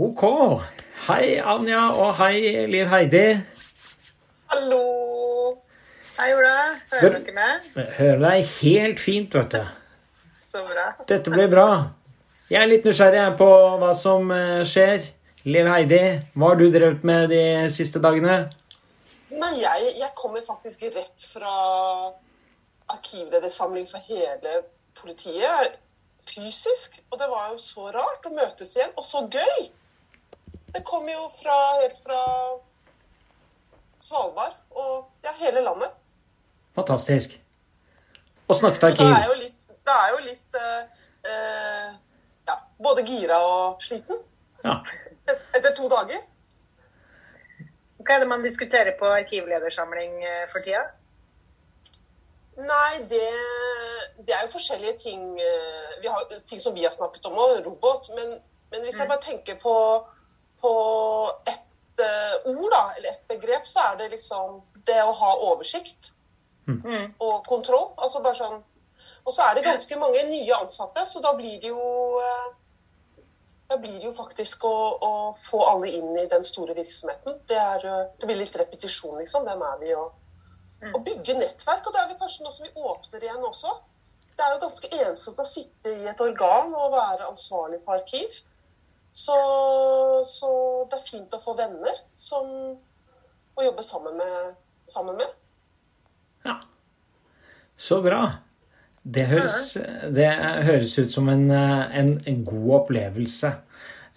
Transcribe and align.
Ok. 0.00 0.22
Hei, 1.10 1.42
Anja, 1.44 1.80
og 1.92 2.14
hei, 2.16 2.64
Liv 2.72 2.86
Heidi. 2.88 3.34
Hallo! 4.48 4.78
Hei, 6.16 6.28
Ola. 6.38 6.52
Hører 6.94 7.18
dere 7.18 7.34
meg? 7.36 7.66
Hører 7.98 8.22
deg 8.22 8.54
helt 8.62 9.02
fint, 9.04 9.34
vet 9.36 9.52
du. 9.52 9.66
Så 10.54 10.62
bra. 10.64 10.86
Dette 11.10 11.34
blir 11.34 11.50
bra. 11.52 11.66
Jeg 12.48 12.62
er 12.62 12.70
litt 12.70 12.88
nysgjerrig 12.88 13.26
på 13.36 13.48
hva 13.82 13.90
som 13.98 14.32
eh, 14.32 14.62
skjer. 14.70 15.04
Liv 15.44 15.68
Heidi, 15.68 16.00
hva 16.32 16.54
har 16.54 16.56
du 16.62 16.70
drevet 16.72 17.04
med 17.10 17.28
de 17.34 17.42
siste 17.74 18.00
dagene? 18.00 18.38
Nei, 19.34 19.52
jeg, 19.60 19.90
jeg 20.00 20.08
kommer 20.16 20.46
faktisk 20.46 20.86
rett 20.94 21.26
fra 21.34 21.52
arkivledersamling 22.96 23.84
for 23.90 24.00
hele 24.08 24.62
politiet. 25.02 25.76
Fysisk. 26.24 27.02
Og 27.12 27.20
det 27.20 27.28
var 27.28 27.52
jo 27.52 27.60
så 27.60 27.92
rart 27.92 28.24
å 28.24 28.32
møtes 28.32 28.72
igjen. 28.78 28.96
Og 28.96 29.04
så 29.04 29.26
gøy! 29.28 29.68
Det 30.74 30.82
kom 30.86 31.08
jo 31.08 31.26
fra, 31.42 31.56
helt 31.80 31.98
fra 32.04 32.20
Svalbard 34.04 34.54
og 34.70 35.10
ja, 35.24 35.32
hele 35.40 35.62
landet. 35.64 35.90
Fantastisk. 36.78 37.34
Og 38.48 38.56
snakket 38.58 38.84
arkiv. 38.90 39.06
Det 39.06 39.16
er 39.22 39.26
jo 39.30 39.36
litt, 39.38 39.58
er 39.90 40.12
jo 40.14 40.20
litt 40.24 40.58
eh, 40.60 40.80
eh, 41.30 41.88
ja, 42.50 42.56
både 42.82 43.04
gira 43.06 43.38
og 43.46 43.82
sliten 43.82 44.18
Ja. 44.64 44.76
et, 45.30 45.42
etter 45.56 45.74
to 45.76 45.88
dager. 45.90 46.22
Hva 48.00 48.16
er 48.16 48.22
det 48.24 48.30
man 48.30 48.42
diskuterer 48.44 48.94
på 48.98 49.06
arkivledersamling 49.20 50.18
eh, 50.24 50.46
for 50.52 50.64
tida? 50.64 50.86
Nei, 52.60 52.98
det, 53.08 53.26
det 54.26 54.34
er 54.36 54.46
jo 54.46 54.52
forskjellige 54.56 54.96
ting. 55.04 55.22
eh, 55.40 55.98
Vi 56.02 56.08
har 56.10 56.26
ting 56.48 56.60
som 56.60 56.74
vi 56.74 56.84
har 56.84 56.94
snakket 56.94 57.26
om 57.30 57.38
og 57.38 57.60
robot. 57.66 58.10
Men, 58.16 58.38
men 58.72 58.86
hvis 58.86 58.98
jeg 58.98 59.08
bare 59.08 59.22
tenker 59.24 59.58
på, 59.62 59.74
på 60.60 60.72
ett 61.46 62.00
eh, 62.00 62.50
ord, 62.52 62.70
da, 62.72 62.92
eller 62.96 63.08
ett 63.10 63.28
begrep, 63.28 63.66
så 63.66 63.80
er 63.90 63.96
det 64.00 64.08
liksom 64.16 64.62
det 64.86 65.02
å 65.04 65.12
ha 65.12 65.34
oversikt 65.50 66.12
Mm. 66.70 67.14
og 67.18 67.46
kontroll. 67.48 67.88
Altså 67.98 68.20
bare 68.22 68.34
sånn 68.38 68.60
Og 69.26 69.32
så 69.34 69.42
er 69.42 69.54
det 69.54 69.64
ganske 69.64 69.96
mange 69.98 70.20
nye 70.28 70.54
ansatte, 70.54 71.02
så 71.06 71.20
da 71.20 71.32
blir 71.34 71.56
det 71.60 71.68
jo 71.68 72.20
eh, 72.20 72.52
Da 73.68 73.76
blir 73.76 73.96
det 73.98 74.04
jo 74.06 74.12
faktisk 74.12 74.64
å, 74.64 74.74
å 75.02 75.10
få 75.34 75.64
alle 75.66 75.88
inn 75.88 76.16
i 76.18 76.26
den 76.30 76.44
store 76.44 76.74
virksomheten. 76.74 77.40
Det, 77.48 77.56
er, 77.58 77.86
eh, 77.86 78.06
det 78.20 78.26
blir 78.26 78.38
litt 78.38 78.56
repetisjon, 78.56 79.18
liksom. 79.18 79.44
Hvem 79.48 79.62
er 79.62 79.78
vi? 79.80 79.94
Og, 79.94 80.12
og 80.94 81.02
bygge 81.06 81.34
nettverk. 81.38 81.86
Og 81.86 81.92
det 81.92 82.00
er 82.02 82.08
vel 82.12 82.18
kanskje 82.22 82.44
noe 82.44 82.52
som 82.52 82.66
vi 82.66 82.72
åpner 82.74 83.26
igjen 83.26 83.44
også. 83.50 83.74
Det 84.36 84.46
er 84.46 84.54
jo 84.54 84.62
ganske 84.62 84.90
ensomt 85.08 85.42
å 85.42 85.46
sitte 85.46 85.90
i 85.90 86.06
et 86.10 86.20
organ 86.20 86.74
og 86.74 86.92
være 86.94 87.28
ansvarlig 87.28 87.80
for 87.84 87.98
arkiv. 87.98 88.40
Så, 89.12 89.36
så 90.26 90.50
det 90.90 91.00
er 91.00 91.06
fint 91.06 91.34
å 91.34 91.40
få 91.42 91.56
venner 91.58 91.96
som 92.14 92.50
å 93.58 93.64
jobbe 93.64 93.82
sammen 93.84 94.20
med. 94.20 94.52
Sammen 94.90 95.18
med. 95.18 95.34
ja. 96.46 96.60
Så 97.80 98.02
bra. 98.04 98.26
Det 99.02 99.24
høres, 99.30 99.78
det 100.12 100.26
høres 100.66 100.92
ut 100.98 101.12
som 101.12 101.30
en, 101.32 101.46
en, 101.50 102.10
en 102.28 102.40
god 102.44 102.74
opplevelse. 102.82 103.54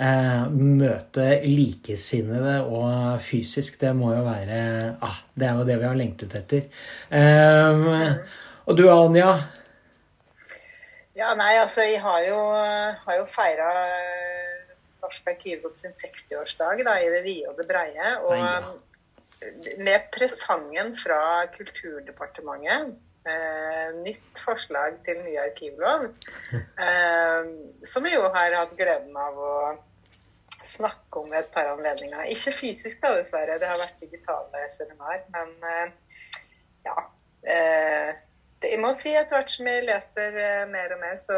Eh, 0.03 0.47
møte 0.58 1.28
likesinnede 1.45 2.57
og 2.66 3.22
fysisk, 3.23 3.78
det 3.80 3.91
må 3.95 4.09
jo 4.16 4.23
være 4.25 4.57
ah, 5.05 5.19
Det 5.38 5.45
er 5.45 5.59
jo 5.59 5.67
det 5.67 5.78
vi 5.78 5.85
har 5.88 6.00
lengtet 6.00 6.33
etter. 6.39 6.66
Eh, 7.13 7.85
og 8.66 8.80
du 8.80 8.88
Anja? 8.89 9.35
Ja, 11.16 11.35
nei, 11.38 11.53
altså, 11.61 11.85
jeg 11.85 12.02
har 12.02 12.25
jo, 12.25 12.39
har 13.05 13.19
jo 13.19 13.25
feira 13.30 13.69
Norsk 15.14 15.28
Arkivråd 15.30 15.78
sin 15.78 15.94
60-årsdag 16.02 16.80
i 16.81 17.09
det 17.14 17.22
vide 17.22 17.50
og 17.52 17.58
det 17.58 17.67
breie. 17.69 18.14
Og 18.25 18.39
med 19.86 20.08
presangen 20.16 20.94
fra 20.97 21.45
Kulturdepartementet, 21.53 22.96
eh, 23.29 23.94
nytt 24.02 24.41
forslag 24.46 24.97
til 25.06 25.19
ny 25.22 25.35
arkivlov, 25.38 26.07
eh, 26.53 27.52
som 27.85 28.03
vi 28.03 28.13
jo 28.16 28.23
har 28.34 28.57
hatt 28.57 28.73
gleden 28.78 29.18
av 29.18 29.38
å 29.38 29.53
snakke 30.63 31.19
om 31.19 31.29
ved 31.29 31.40
et 31.44 31.53
par 31.53 31.69
anledninger. 31.75 32.25
Ikke 32.34 32.56
fysisk, 32.57 32.97
da, 33.03 33.13
dessverre. 33.19 33.59
Det 33.59 33.69
har 33.69 33.78
vært 33.78 34.02
digitale 34.02 34.66
seminar. 34.79 35.22
Men 35.35 35.53
eh, 35.69 36.18
ja. 36.90 36.97
Eh, 37.44 38.16
det, 38.63 38.73
jeg 38.73 38.81
må 38.81 38.96
si 38.97 39.13
etter 39.13 39.38
hvert 39.38 39.53
som 39.53 39.69
jeg 39.69 39.85
leser 39.85 40.41
eh, 40.41 40.66
mer 40.72 40.96
og 40.96 41.06
mer, 41.06 41.22
så 41.22 41.38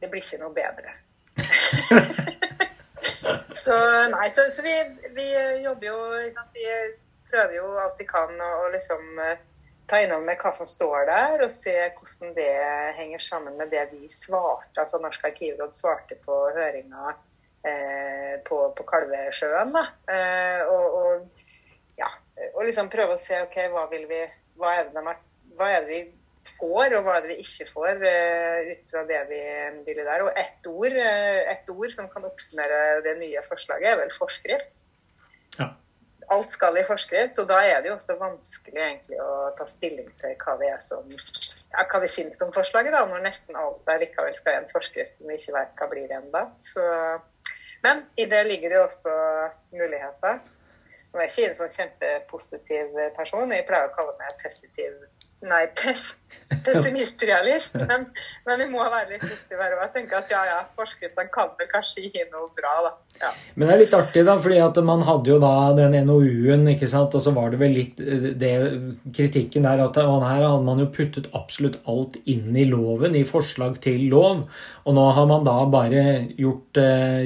det 0.00 0.08
blir 0.08 0.24
ikke 0.24 0.40
noe 0.40 0.54
bedre. 0.56 0.96
så 3.64 3.76
nei, 4.12 4.30
så, 4.34 4.48
så 4.54 4.64
vi, 4.64 4.74
vi 5.16 5.28
jobber 5.64 5.90
jo 5.90 5.98
sant, 6.34 6.56
Vi 6.56 6.66
prøver 7.30 7.54
jo 7.58 7.70
alt 7.82 8.00
vi 8.00 8.06
kan 8.08 8.34
å, 8.40 8.68
liksom 8.72 9.22
eh, 9.24 9.40
ta 9.88 10.00
innom 10.04 10.24
med 10.28 10.40
hva 10.42 10.52
som 10.56 10.68
står 10.68 11.08
der, 11.08 11.44
og 11.44 11.52
se 11.52 11.74
hvordan 11.96 12.34
det 12.36 12.52
henger 12.98 13.24
sammen 13.24 13.56
med 13.60 13.72
det 13.72 13.86
vi 13.92 14.08
svarte. 14.12 14.80
Altså 14.80 15.00
Norsk 15.00 15.24
arkivråd 15.30 15.76
svarte 15.76 16.18
på 16.24 16.40
høringa 16.56 17.14
eh, 17.64 18.34
på, 18.48 18.60
på 18.76 18.88
Kalvesjøen. 18.88 19.72
da. 19.76 19.86
Eh, 20.12 20.66
og, 20.68 20.98
og, 21.00 21.46
ja, 22.00 22.10
og 22.54 22.62
liksom 22.68 22.92
prøve 22.92 23.16
å 23.16 23.22
se 23.22 23.40
ok, 23.46 23.62
hva 23.72 23.88
vil 23.92 24.06
vi 24.10 24.22
hva 24.58 24.74
er 24.74 24.88
det, 24.88 24.98
de 24.98 25.54
hva 25.58 25.70
er 25.70 25.84
det 25.84 25.90
vi 25.90 26.00
får, 26.58 26.94
og 26.98 27.04
hva 27.06 27.16
er 27.16 27.24
det 27.24 27.34
vi 27.34 27.44
ikke 27.44 27.66
får, 27.72 28.00
eh, 28.08 28.70
ut 28.72 28.90
fra 28.92 29.04
det 29.08 29.20
vi 29.30 29.42
ville 29.86 30.06
der. 30.06 30.24
Og 30.26 30.38
ett 30.38 30.66
ord, 30.66 30.92
eh, 30.92 31.52
ett 31.52 31.68
ord 31.70 31.92
som 31.94 32.08
kan 32.08 32.24
oppsummere 32.28 33.02
det 33.06 33.18
nye 33.18 33.42
forslaget, 33.48 33.92
er 33.92 34.00
vel 34.02 34.14
forskrift. 34.18 34.74
Ja. 35.58 35.70
Alt 36.30 36.52
skal 36.52 36.76
i 36.76 36.84
forskrift, 36.84 37.38
og 37.38 37.48
da 37.48 37.62
er 37.64 37.80
det 37.80 37.88
jo 37.90 37.96
også 37.96 38.18
vanskelig 38.20 38.82
egentlig 38.82 39.20
å 39.22 39.56
ta 39.56 39.66
stilling 39.70 40.10
til 40.20 40.34
hva 40.42 40.58
det 40.60 40.68
er 40.74 40.82
som 40.84 41.08
ja, 41.08 41.84
hva 41.84 42.00
vi 42.00 42.08
syns 42.08 42.42
om 42.44 42.52
forslaget, 42.52 42.92
da, 42.92 43.04
når 43.06 43.24
nesten 43.24 43.56
alt 43.56 43.80
der 43.86 44.02
likevel 44.02 44.34
skal 44.36 44.52
være 44.52 44.62
en 44.64 44.72
forskrift 44.72 45.16
som 45.16 45.28
vi 45.28 45.36
ikke 45.40 45.56
vet 45.56 45.80
hva 45.80 45.88
blir 45.88 46.14
ennå. 46.18 46.44
Men 47.84 48.04
i 48.16 48.24
det 48.26 48.46
ligger 48.46 48.72
det 48.72 48.78
jo 48.78 48.86
også 48.86 49.16
muligheter. 49.72 50.40
Nå 51.12 51.20
er 51.20 51.30
ikke 51.30 51.46
en 51.48 51.58
sånn 51.60 51.76
kjempepositiv 51.76 52.96
person. 53.16 53.52
Jeg 53.52 53.66
pleier 53.68 53.88
å 53.88 53.94
kalle 53.94 54.16
meg 54.20 54.40
positiv 54.42 54.96
Nei, 55.46 55.68
pess, 55.78 56.16
pessimistrealist. 56.64 57.76
Men, 57.86 58.08
men 58.48 58.58
vi 58.58 58.66
må 58.72 58.82
være 58.82 59.12
litt 59.12 59.22
positive 59.22 59.62
her 59.62 59.76
òg. 59.76 59.82
Jeg 59.84 59.92
tenker 59.94 60.18
at 60.18 60.32
ja, 60.32 60.40
ja, 60.48 60.56
forskriftene 60.74 61.30
kan 61.30 61.52
vel 61.60 61.68
kanskje 61.70 62.08
gi 62.08 62.24
noe 62.32 62.48
bra, 62.58 62.72
da. 62.88 62.90
Ja. 63.20 63.30
Men 63.54 63.70
det 63.70 63.76
er 63.76 63.80
litt 63.84 63.94
artig, 63.94 64.24
da, 64.26 64.34
fordi 64.42 64.58
at 64.64 64.80
man 64.88 65.04
hadde 65.06 65.30
jo 65.30 65.38
da 65.42 65.52
den 65.78 65.94
NOU-en, 66.08 66.66
ikke 66.74 66.90
sant, 66.90 67.14
og 67.14 67.22
så 67.22 67.34
var 67.36 67.54
det 67.54 67.60
vel 67.62 67.76
litt 67.76 68.02
eh, 68.02 68.26
det 68.40 68.52
kritikken 69.14 69.68
der 69.68 69.84
at 69.84 70.00
her 70.02 70.10
hadde 70.10 70.66
man 70.66 70.82
jo 70.82 70.88
puttet 70.98 71.30
absolutt 71.38 71.78
alt 71.86 72.18
inn 72.26 72.50
i 72.58 72.66
loven, 72.66 73.14
i 73.14 73.22
forslag 73.28 73.78
til 73.84 74.08
lov. 74.10 74.42
Og 74.90 74.98
nå 74.98 75.06
har 75.14 75.30
man 75.30 75.46
da 75.46 75.56
bare 75.70 76.04
gjort, 76.34 76.82
eh, 76.82 77.22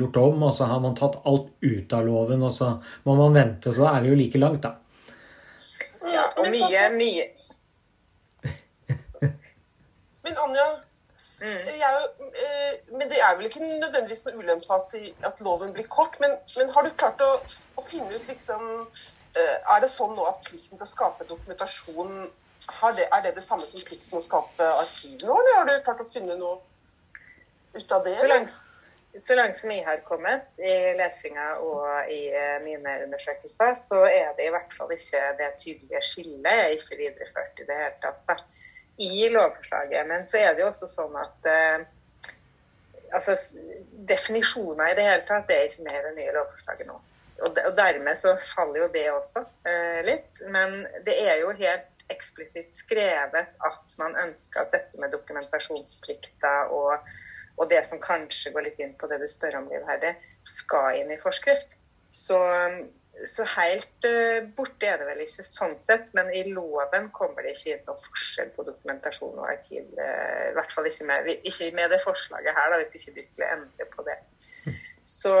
gjort 0.00 0.18
om, 0.26 0.48
og 0.50 0.54
så 0.58 0.66
har 0.72 0.82
man 0.82 0.98
tatt 0.98 1.20
alt 1.30 1.52
ut 1.62 1.94
av 1.94 2.10
loven, 2.10 2.42
og 2.42 2.54
så 2.58 2.74
må 3.06 3.20
man 3.22 3.38
vente. 3.38 3.70
Så 3.70 3.86
da 3.86 3.94
er 3.94 4.08
vi 4.08 4.16
jo 4.16 4.22
like 4.24 4.42
langt, 4.42 4.64
da. 4.66 4.79
Ja 6.08 6.24
og 6.36 6.44
Men 6.46 6.54
så- 6.54 6.68
mye, 6.68 6.88
mye 6.96 7.24
Men 10.24 10.36
Anja, 10.44 10.66
mm. 11.42 11.46
er 11.46 11.96
eh, 12.44 12.74
men 12.92 13.08
det 13.10 13.20
er 13.20 13.36
vel 13.36 13.48
ikke 13.48 13.60
nødvendigvis 13.64 14.24
noe 14.26 14.36
ulempe 14.42 14.74
at, 14.76 14.94
at 15.24 15.40
loven 15.40 15.72
blir 15.72 15.86
kort. 15.88 16.18
Men, 16.20 16.34
men 16.58 16.70
har 16.74 16.84
du 16.84 16.90
klart 17.00 17.20
å, 17.24 17.30
å 17.80 17.84
finne 17.86 18.12
ut 18.12 18.28
liksom 18.28 18.66
eh, 19.36 19.56
Er 19.74 19.80
det 19.80 19.90
sånn 19.92 20.12
nå 20.16 20.26
at 20.28 20.44
plikten 20.44 20.76
til 20.76 20.86
å 20.86 20.90
skape 20.90 21.28
dokumentasjon 21.30 22.12
har 22.80 22.92
det, 22.98 23.06
Er 23.16 23.22
det 23.24 23.34
det 23.38 23.44
samme 23.44 23.64
som 23.66 23.80
plikten 23.80 24.10
til 24.10 24.20
å 24.20 24.24
skape 24.24 24.66
arkiv 24.82 25.24
nå, 25.24 25.36
eller 25.40 25.56
har 25.58 25.70
du 25.70 25.84
klart 25.86 26.04
å 26.04 26.10
finne 26.10 26.36
noe 26.40 26.60
ut 27.74 27.92
av 27.96 28.04
det? 28.04 28.16
Eller? 28.20 28.50
Så 29.24 29.34
langt 29.34 29.58
som 29.58 29.70
jeg 29.70 29.84
har 29.86 30.02
kommet 30.06 30.46
i 30.62 30.74
lesinga 30.98 31.46
og 31.66 32.12
i 32.14 32.20
eh, 32.30 32.58
mine 32.62 32.96
undersøkelser, 33.04 33.74
så 33.88 34.04
er 34.06 34.30
det 34.38 34.46
i 34.46 34.52
hvert 34.54 34.74
fall 34.76 34.92
ikke 34.94 35.22
det 35.40 35.50
tydelige 35.58 36.02
skillet 36.06 36.50
er 36.52 36.74
ikke 36.76 36.98
videreført 37.00 37.58
i 37.58 37.66
det 37.68 37.78
hele 37.80 38.12
tatt 38.28 38.44
i 39.00 39.28
lovforslaget. 39.34 40.06
Men 40.06 40.28
så 40.30 40.38
er 40.38 40.54
det 40.54 40.62
jo 40.64 40.70
også 40.70 40.88
sånn 40.90 41.16
at 41.18 41.50
eh, 41.50 41.86
altså, 43.18 43.36
definisjoner 44.08 44.92
i 44.92 44.98
det 44.98 45.06
hele 45.08 45.26
tatt 45.28 45.50
er 45.50 45.66
ikke 45.66 45.86
med 45.88 45.98
i 45.98 46.04
det 46.08 46.16
nye 46.20 46.36
lovforslaget 46.38 46.90
nå. 46.90 46.98
Og 47.40 47.56
dermed 47.76 48.18
så 48.20 48.34
faller 48.52 48.82
jo 48.84 48.90
det 48.92 49.06
også 49.10 49.42
eh, 49.66 50.02
litt. 50.06 50.44
Men 50.52 50.84
det 51.06 51.16
er 51.24 51.40
jo 51.40 51.54
helt 51.56 51.88
eksplisitt 52.10 52.70
skrevet 52.78 53.50
at 53.66 53.98
man 53.98 54.16
ønsker 54.26 54.64
at 54.64 54.72
dette 54.74 55.00
med 55.00 55.12
dokumentasjonsplikter 55.14 56.72
og, 56.74 57.10
og 57.60 57.68
det 57.68 57.82
som 57.88 58.00
kanskje 58.00 58.54
går 58.54 58.64
litt 58.68 58.80
inn 58.80 58.96
på 58.96 59.08
det 59.10 59.20
du 59.20 59.28
spør 59.28 59.58
om, 59.60 59.68
Liv 59.68 59.84
Heidi, 59.88 60.14
skal 60.48 60.96
inn 61.02 61.12
i 61.12 61.20
forskrift. 61.20 61.74
Så, 62.16 62.38
så 63.28 63.44
helt 63.52 64.06
uh, 64.08 64.46
borte 64.56 64.88
er 64.88 64.96
det 65.00 65.08
vel 65.10 65.20
ikke 65.26 65.44
sånn 65.44 65.76
sett, 65.84 66.08
men 66.16 66.32
i 66.34 66.46
loven 66.48 67.10
kommer 67.16 67.44
det 67.44 67.52
ikke 67.58 67.74
inn 67.74 67.84
noen 67.90 68.00
forskjell 68.06 68.54
på 68.56 68.64
dokumentasjon 68.70 69.36
og 69.36 69.50
arkiv. 69.52 69.84
Uh, 69.98 70.48
I 70.48 70.56
hvert 70.56 70.72
fall 70.72 70.88
ikke 70.88 71.10
med, 71.12 71.30
ikke 71.52 71.70
med 71.76 71.92
det 71.92 72.00
forslaget 72.06 72.56
her, 72.56 72.72
da, 72.72 72.80
hvis 72.80 73.04
ikke 73.04 73.18
de 73.20 73.28
skulle 73.28 73.52
endre 73.58 73.88
på 73.92 74.08
det. 74.08 74.18
Så, 75.10 75.32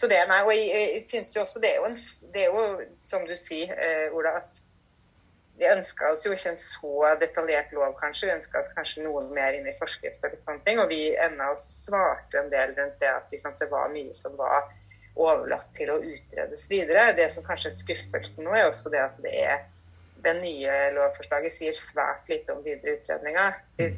så 0.00 0.08
det, 0.08 0.18
nei, 0.30 0.38
og 0.42 0.50
jeg, 0.56 0.68
jeg 0.72 1.02
synes 1.10 1.34
jo 1.36 1.42
også 1.44 1.60
det 1.62 1.68
er 1.68 1.82
jo, 1.82 1.88
en, 1.90 1.98
det 2.34 2.46
er 2.46 2.54
jo 2.54 2.62
som 3.06 3.26
du 3.28 3.34
sier, 3.38 3.74
Ola, 4.16 4.38
at 4.40 4.61
vi 5.62 5.68
ønska 5.70 6.10
oss 6.10 6.24
jo 6.26 6.32
ikke 6.34 6.50
en 6.50 6.58
så 6.58 7.10
detaljert 7.20 7.72
lov, 7.76 7.92
kanskje. 8.00 8.28
Vi 8.28 8.34
ønska 8.34 8.62
oss 8.62 8.70
kanskje 8.74 9.04
noe 9.04 9.22
mer 9.30 9.54
inn 9.54 9.68
i 9.70 9.74
forskrift 9.78 10.24
og 10.26 10.38
sånne 10.42 10.64
ting. 10.66 10.80
Og 10.82 10.90
vi 10.90 11.12
enda 11.14 11.52
svarte 11.62 12.40
en 12.40 12.50
del 12.50 12.74
rundt 12.78 12.98
det 13.02 13.10
at 13.12 13.30
liksom, 13.34 13.54
det 13.60 13.68
var 13.70 13.92
mye 13.94 14.14
som 14.18 14.34
var 14.40 14.72
overlatt 15.14 15.68
til 15.76 15.92
å 15.92 16.00
utredes 16.02 16.66
videre. 16.70 17.12
Det 17.14 17.28
som 17.34 17.46
kanskje 17.46 17.70
er 17.70 17.78
skuffelsen 17.78 18.48
nå, 18.48 18.56
er 18.56 18.70
også 18.70 18.90
det 18.92 19.04
at 19.04 19.20
det 19.22 19.34
er 19.44 19.62
det 20.22 20.34
nye 20.38 20.78
lovforslaget 20.96 21.54
sier 21.54 21.78
svært 21.78 22.26
lite 22.30 22.54
om 22.54 22.62
videre 22.66 22.96
utredninger. 22.98 23.58
De 23.78 23.92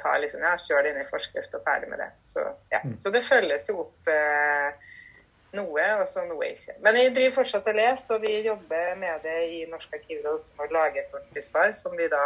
tar 0.00 0.20
liksom, 0.20 0.44
ja, 0.44 0.54
kjør 0.60 0.84
det 0.84 0.92
inn 0.92 1.02
i 1.02 1.08
forskrift 1.08 1.56
og 1.56 1.64
ferdig 1.64 1.90
med 1.92 2.02
det. 2.04 2.10
Så, 2.34 2.44
ja. 2.72 2.82
Mm. 2.84 2.96
så 3.00 3.12
det 3.14 3.24
følges 3.24 3.72
jo 3.72 3.86
opp 3.86 4.12
eh, 4.12 4.92
noe, 5.56 5.86
og 6.00 6.08
så 6.10 6.24
noe 6.28 6.50
ikke. 6.52 6.76
Men 6.84 6.98
jeg 7.00 7.14
driver 7.16 7.38
fortsatt 7.40 7.70
og 7.70 7.78
leser, 7.78 8.16
og 8.16 8.24
vi 8.24 8.34
jobber 8.46 8.98
med 9.00 9.24
det 9.26 9.38
i 9.52 9.62
Norsk 9.70 9.96
arkivråd 9.98 10.42
som 10.46 10.64
å 10.64 10.68
lage 10.72 11.02
et 11.02 11.14
ordentlig 11.14 11.44
svar, 11.48 11.72
som 11.80 11.96
vi 11.98 12.08
da 12.12 12.24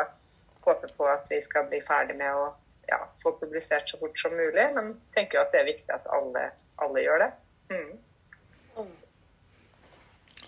håper 0.65 0.93
på 0.97 1.09
at 1.09 1.31
vi 1.33 1.41
skal 1.47 1.69
bli 1.71 1.81
ferdig 1.87 2.19
med 2.21 2.37
å 2.37 2.49
ja, 2.91 3.01
få 3.23 3.35
publisert 3.41 3.89
så 3.89 4.01
fort 4.01 4.19
som 4.19 4.35
mulig. 4.37 4.67
Men 4.77 4.95
tenker 5.17 5.39
jo 5.39 5.45
at 5.45 5.55
det 5.55 5.63
er 5.63 5.71
viktig 5.73 5.95
at 5.95 6.11
alle, 6.17 6.49
alle 6.85 7.05
gjør 7.07 7.25
det. 7.25 7.31
Mm. 7.71 8.91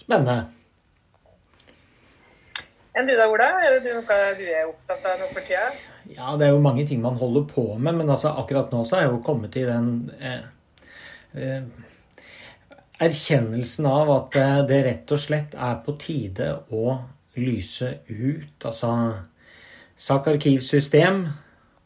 Spennende. 0.03 0.43
Enn 2.93 3.09
du 3.09 3.15
da, 3.17 3.25
Ola? 3.33 3.47
Er 3.65 3.79
det 3.81 3.95
noe 3.95 4.17
du 4.37 4.43
er 4.45 4.67
opptatt 4.69 5.07
av 5.09 5.23
nå 5.23 5.31
for 5.31 5.45
tida? 5.47 5.71
Ja, 6.13 6.35
det 6.37 6.49
er 6.49 6.53
jo 6.53 6.65
mange 6.65 6.85
ting 6.89 7.01
man 7.01 7.17
holder 7.17 7.47
på 7.49 7.65
med, 7.79 7.97
men 8.03 8.11
altså, 8.11 8.35
akkurat 8.43 8.73
nå 8.75 8.83
så 8.89 8.99
er 8.99 9.07
jeg 9.07 9.15
jo 9.15 9.23
kommet 9.25 9.57
i 9.57 9.65
den 9.65 9.89
eh, 10.21 10.43
eh, 11.39 11.65
erkjennelsen 13.03 13.87
av 13.91 14.11
at 14.15 14.37
det 14.69 14.81
rett 14.87 15.15
og 15.15 15.21
slett 15.21 15.57
er 15.59 15.81
på 15.85 15.97
tide 16.01 16.49
å 16.71 16.99
lyse 17.37 17.89
ut. 18.09 18.65
Altså 18.65 18.93
sak-arkivsystem. 19.97 21.25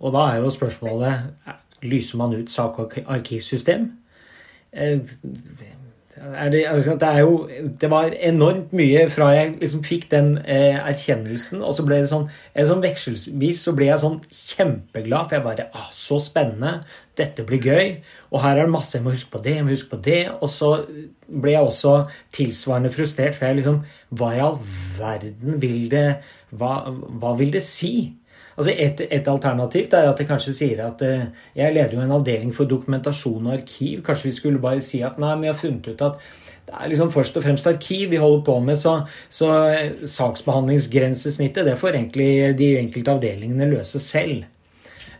Og 0.01 0.13
da 0.13 0.27
er 0.33 0.43
jo 0.43 0.53
spørsmålet 0.53 1.15
lyser 1.87 2.19
man 2.21 2.35
ut 2.37 2.53
sak-arkivsystem? 2.53 3.89
Eh, 6.35 6.53
det, 6.53 6.65
altså, 6.69 6.95
det, 7.01 7.09
er 7.09 7.19
jo 7.21 7.49
Det 7.81 7.91
var 7.91 8.15
enormt 8.21 8.73
mye 8.77 9.07
fra 9.11 9.31
jeg 9.35 9.57
liksom 9.61 9.85
fikk 9.85 10.09
den 10.11 10.37
eh, 10.39 10.79
erkjennelsen, 10.81 11.63
og 11.63 11.75
så 11.77 11.85
ble 11.87 12.01
det 12.03 12.11
sånn, 12.11 12.29
sånn 12.69 12.85
vekselvis 12.85 13.63
så 13.67 13.75
ble 13.77 13.91
jeg 13.91 14.03
sånn 14.03 14.19
kjempeglad, 14.31 15.29
for 15.29 15.39
jeg 15.39 15.47
bare 15.47 15.69
ah, 15.77 15.91
Så 15.95 16.21
spennende. 16.25 16.81
Dette 17.17 17.47
blir 17.49 17.63
gøy. 17.63 17.93
Og 18.33 18.43
her 18.43 18.59
er 18.59 18.67
det 18.67 18.75
masse 18.75 18.99
jeg 18.99 19.07
må 19.07 19.15
huske 19.15 19.33
på 19.33 19.43
det, 19.45 19.57
jeg 19.57 19.65
må 19.65 19.73
huske 19.73 19.95
på 19.95 20.03
det. 20.05 20.21
Og 20.41 20.51
så 20.53 20.73
ble 21.27 21.55
jeg 21.55 21.71
også 21.71 21.95
tilsvarende 22.37 22.93
frustrert, 22.95 23.39
for 23.39 23.49
jeg 23.49 23.63
liksom 23.63 23.83
Hva 24.17 24.35
i 24.35 24.45
all 24.45 24.61
verden 24.99 25.61
vil 25.63 25.89
det 25.93 26.07
Hva, 26.57 26.79
hva 26.93 27.35
vil 27.39 27.55
det 27.55 27.65
si? 27.67 27.95
Altså 28.57 28.73
et, 28.73 29.01
et, 29.11 29.29
alternativ 29.29 29.93
er 29.93 30.09
at 30.09 30.21
jeg 30.21 30.29
kanskje 30.31 30.55
sier 30.57 30.81
at 30.87 31.03
eh, 31.05 31.29
jeg 31.59 31.75
leder 31.77 31.99
jo 31.99 32.01
en 32.01 32.17
avdeling 32.17 32.55
for 32.57 32.69
dokumentasjon 32.69 33.51
og 33.51 33.53
arkiv. 33.59 34.03
Kanskje 34.07 34.31
vi 34.31 34.37
skulle 34.39 34.63
bare 34.63 34.81
si 34.85 35.03
at 35.05 35.21
nei, 35.21 35.35
vi 35.43 35.51
har 35.51 35.59
funnet 35.61 35.91
ut 35.93 36.05
at 36.07 36.21
det 36.67 36.75
er 36.75 36.89
liksom 36.91 37.13
først 37.15 37.37
og 37.39 37.45
fremst 37.45 37.67
arkiv 37.71 38.11
vi 38.11 38.19
holder 38.19 38.41
på 38.49 38.57
med, 38.65 38.79
så, 38.81 38.97
så 39.31 39.51
saksbehandlingsgrensesnittet 40.11 41.69
det 41.69 41.77
får 41.79 41.95
egentlig 41.95 42.57
de 42.59 42.73
enkelte 42.81 43.13
avdelingene 43.13 43.69
løse 43.71 44.01
selv. 44.03 44.49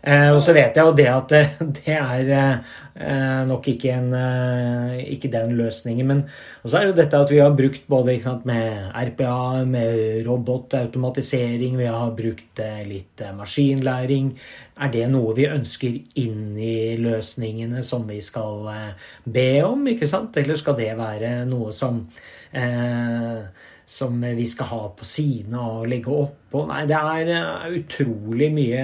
Eh, 0.07 0.29
og 0.31 0.37
så 0.39 0.53
vet 0.55 0.77
jeg 0.77 0.87
jo 0.87 0.93
det 0.95 1.07
at 1.11 1.31
det, 1.33 1.41
det 1.81 1.95
er 1.97 2.29
eh, 2.31 3.41
nok 3.49 3.65
ikke, 3.67 3.91
en, 3.91 4.13
eh, 4.15 5.01
ikke, 5.17 5.31
den 5.33 5.51
løsningen. 5.59 6.07
Men 6.07 6.21
så 6.63 6.79
er 6.79 6.87
jo 6.87 6.95
dette 6.95 7.19
at 7.19 7.33
vi 7.33 7.41
har 7.41 7.57
brukt 7.57 7.83
både 7.91 8.15
sant, 8.23 8.45
med 8.47 8.87
RPA, 8.95 9.65
med 9.67 10.23
robotautomatisering, 10.27 11.75
vi 11.81 11.91
har 11.91 12.15
brukt 12.15 12.63
litt 12.87 13.25
maskinlæring. 13.35 14.31
Er 14.79 14.93
det 14.95 15.05
noe 15.11 15.35
vi 15.35 15.49
ønsker 15.51 15.99
inn 16.23 16.55
i 16.55 16.95
løsningene 17.01 17.83
som 17.83 18.07
vi 18.07 18.21
skal 18.23 18.69
be 19.27 19.49
om, 19.67 19.83
ikke 19.91 20.07
sant? 20.07 20.39
Eller 20.39 20.55
skal 20.55 20.79
det 20.79 20.93
være 20.95 21.41
noe 21.49 21.75
som 21.75 22.05
eh, 22.55 23.43
som 23.87 24.19
vi 24.19 24.43
skal 24.51 24.67
ha 24.67 24.79
på 24.99 25.05
sidene 25.07 25.61
og 25.63 25.85
legge 25.87 26.11
oppå. 26.11 26.65
Nei, 26.67 26.81
det 26.89 26.97
er 26.97 27.29
eh, 27.31 27.77
utrolig 27.79 28.49
mye 28.51 28.83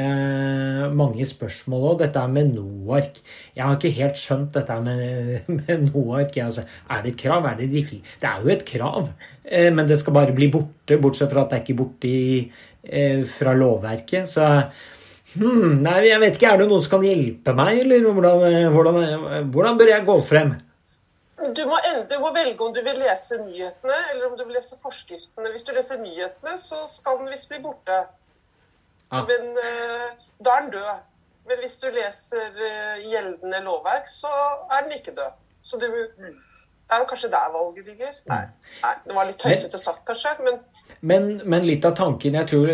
mange 0.95 1.27
spørsmål 1.27 1.87
òg. 1.89 1.97
Dette 2.05 2.23
er 2.23 2.31
med 2.31 2.53
NOARK. 2.55 3.19
Jeg 3.51 3.65
har 3.65 3.75
ikke 3.75 3.91
helt 3.97 4.21
skjønt 4.21 4.55
dette 4.55 4.79
med, 4.85 5.43
med 5.57 5.85
NOARK. 5.89 6.39
Altså, 6.45 6.63
er 6.87 7.03
det 7.03 7.13
et 7.13 7.19
krav? 7.25 7.49
Er 7.51 7.59
det 7.59 7.69
ikke? 7.83 7.99
Det 8.23 8.31
er 8.31 8.39
jo 8.47 8.55
et 8.55 8.65
krav, 8.71 9.11
eh, 9.43 9.69
men 9.75 9.91
det 9.91 9.99
skal 9.99 10.15
bare 10.21 10.37
bli 10.39 10.47
borte. 10.55 11.01
Bortsett 11.03 11.35
fra 11.35 11.43
at 11.43 11.51
det 11.51 11.59
er 11.59 11.65
ikke 11.67 11.79
borte 11.83 12.15
eh, 12.15 13.27
fra 13.27 13.59
lovverket. 13.59 14.31
Så 14.31 14.47
hmm, 15.35 15.81
nei, 15.83 15.99
jeg 16.07 16.23
vet 16.23 16.39
ikke. 16.39 16.53
Er 16.53 16.63
det 16.63 16.71
noen 16.71 16.85
som 16.85 16.95
kan 16.95 17.09
hjelpe 17.11 17.59
meg, 17.59 17.83
eller 17.83 18.07
hvordan, 18.07 18.71
hvordan, 18.71 19.51
hvordan 19.51 19.83
bør 19.83 19.97
jeg 19.97 20.07
gå 20.07 20.23
frem? 20.31 20.55
Du 21.51 21.63
må, 21.67 21.77
du 22.09 22.19
må, 22.21 22.31
velge 22.35 22.63
om 22.63 22.73
du 22.73 22.79
vil 22.85 22.99
lese 23.01 23.39
nyhetene 23.41 23.95
eller 24.11 24.29
om 24.29 24.35
du 24.37 24.45
vil 24.45 24.55
lese 24.55 24.77
forskriftene. 24.79 25.51
Hvis 25.51 25.65
du 25.67 25.73
leser 25.75 25.99
nyhetene, 25.99 26.55
så 26.61 26.83
skal 26.89 27.19
den 27.19 27.31
visst 27.33 27.49
bli 27.51 27.59
borte. 27.63 27.97
Ah. 29.11 29.25
Men 29.27 29.51
uh, 29.57 30.13
da 30.39 30.55
er 30.55 30.65
den 30.65 30.71
død. 30.77 31.03
Men 31.49 31.59
hvis 31.59 31.75
du 31.81 31.89
leser 31.91 32.55
uh, 32.55 33.03
gjeldende 33.03 33.59
lovverk, 33.65 34.07
så 34.09 34.31
er 34.71 34.85
den 34.85 34.95
ikke 34.97 35.15
død. 35.17 35.39
Så 35.63 35.79
du, 35.81 35.87
mm. 35.91 36.37
det 36.87 36.95
er 36.95 37.03
jo 37.03 37.09
kanskje 37.11 37.31
der 37.33 37.51
valget 37.57 37.91
ligger. 37.91 38.15
Nei, 38.31 38.43
Nei 38.85 38.93
det 39.07 39.17
var 39.17 39.27
litt 39.27 39.41
tøysete 39.43 39.81
sagt, 39.81 40.05
kanskje. 40.07 40.35
Men... 40.47 40.61
men, 41.01 41.29
men 41.49 41.67
litt 41.67 41.85
av 41.87 41.97
tanken 41.99 42.39
Jeg 42.39 42.49
tror 42.51 42.71